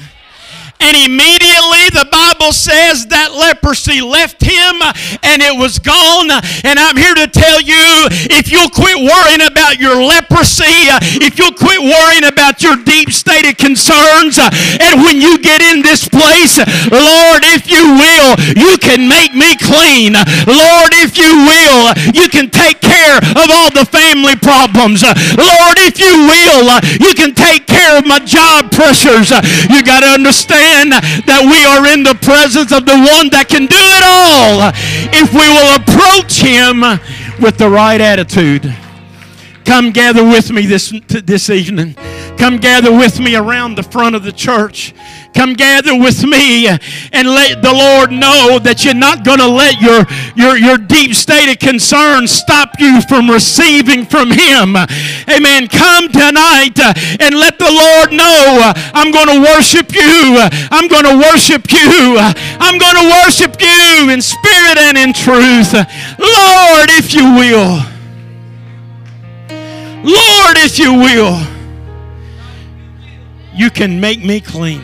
And 0.83 0.99
immediately 0.99 1.87
the 1.95 2.07
Bible 2.11 2.51
says 2.51 3.07
that 3.07 3.31
leprosy 3.31 4.03
left 4.03 4.43
him 4.43 4.83
and 5.23 5.39
it 5.39 5.55
was 5.55 5.79
gone. 5.79 6.27
And 6.67 6.75
I'm 6.75 6.99
here 6.99 7.15
to 7.15 7.27
tell 7.31 7.63
you 7.63 8.11
if 8.27 8.51
you'll 8.51 8.69
quit 8.69 8.99
worrying 8.99 9.47
about 9.47 9.79
your 9.79 9.95
leprosy, 10.03 10.91
if 11.23 11.39
you'll 11.39 11.55
quit 11.55 11.79
worrying 11.79 12.27
about 12.27 12.59
your 12.59 12.75
deep 12.83 13.15
stated 13.15 13.57
concerns, 13.57 14.35
and 14.37 14.99
when 14.99 15.23
you 15.23 15.39
get 15.39 15.63
in 15.63 15.81
this 15.81 16.03
place, 16.03 16.59
Lord, 16.91 17.41
if 17.55 17.71
you 17.71 17.95
will, 17.95 18.35
you 18.59 18.75
can 18.77 19.07
make 19.07 19.31
me 19.31 19.55
clean. 19.55 20.19
Lord, 20.43 20.91
if 20.99 21.15
you 21.15 21.31
will, 21.47 21.95
you 22.11 22.27
can 22.27 22.51
take 22.51 22.83
care 22.83 23.17
of 23.17 23.47
all 23.47 23.71
the 23.71 23.87
family 23.87 24.35
problems. 24.35 24.99
Lord, 25.03 25.79
if 25.79 25.95
you 25.95 26.27
will, 26.27 26.67
you 26.99 27.15
can 27.15 27.31
take 27.31 27.62
of 27.97 28.05
my 28.05 28.19
job 28.19 28.71
pressures. 28.71 29.31
You 29.69 29.83
got 29.83 30.01
to 30.01 30.11
understand 30.11 30.91
that 30.91 31.41
we 31.45 31.63
are 31.65 31.85
in 31.93 32.03
the 32.03 32.15
presence 32.21 32.71
of 32.71 32.85
the 32.85 32.97
one 32.97 33.29
that 33.29 33.47
can 33.49 33.65
do 33.65 33.79
it 33.79 34.03
all 34.03 34.71
if 35.13 35.33
we 35.33 35.47
will 35.47 35.75
approach 35.77 36.41
him 36.41 36.81
with 37.41 37.57
the 37.57 37.69
right 37.69 38.01
attitude. 38.01 38.73
Come 39.65 39.91
gather 39.91 40.23
with 40.23 40.51
me 40.51 40.65
this, 40.65 40.93
this 41.07 41.49
evening. 41.49 41.95
Come 42.37 42.57
gather 42.57 42.91
with 42.91 43.19
me 43.19 43.35
around 43.35 43.75
the 43.75 43.83
front 43.83 44.15
of 44.15 44.23
the 44.23 44.31
church. 44.31 44.93
Come 45.33 45.53
gather 45.53 45.97
with 45.97 46.23
me 46.23 46.67
and 46.67 47.27
let 47.27 47.61
the 47.61 47.73
Lord 47.73 48.11
know 48.11 48.59
that 48.59 48.85
you're 48.85 48.93
not 48.93 49.25
going 49.25 49.39
to 49.39 49.47
let 49.47 49.81
your, 49.81 50.05
your, 50.35 50.57
your 50.57 50.77
deep 50.77 51.15
state 51.15 51.51
of 51.51 51.59
concern 51.59 52.27
stop 52.27 52.79
you 52.79 53.01
from 53.01 53.29
receiving 53.29 54.05
from 54.05 54.29
Him. 54.29 54.77
Amen. 55.27 55.67
Come 55.67 56.09
tonight 56.09 56.77
and 57.19 57.33
let 57.35 57.57
the 57.57 57.71
Lord 57.71 58.13
know 58.13 58.71
I'm 58.93 59.11
going 59.11 59.27
to 59.27 59.41
worship 59.41 59.93
you. 59.93 60.37
I'm 60.71 60.87
going 60.87 61.05
to 61.05 61.17
worship 61.17 61.71
you. 61.71 62.17
I'm 62.61 62.77
going 62.77 62.97
to 63.01 63.07
worship 63.23 63.57
you 63.59 64.09
in 64.09 64.21
spirit 64.21 64.77
and 64.77 64.97
in 64.97 65.13
truth. 65.13 65.73
Lord, 65.73 66.89
if 66.93 67.13
you 67.13 67.33
will. 67.33 67.81
Lord, 70.03 70.57
if 70.57 70.77
you 70.79 70.93
will, 70.93 71.39
you 73.53 73.69
can 73.69 74.01
make 74.01 74.23
me 74.23 74.41
clean. 74.41 74.83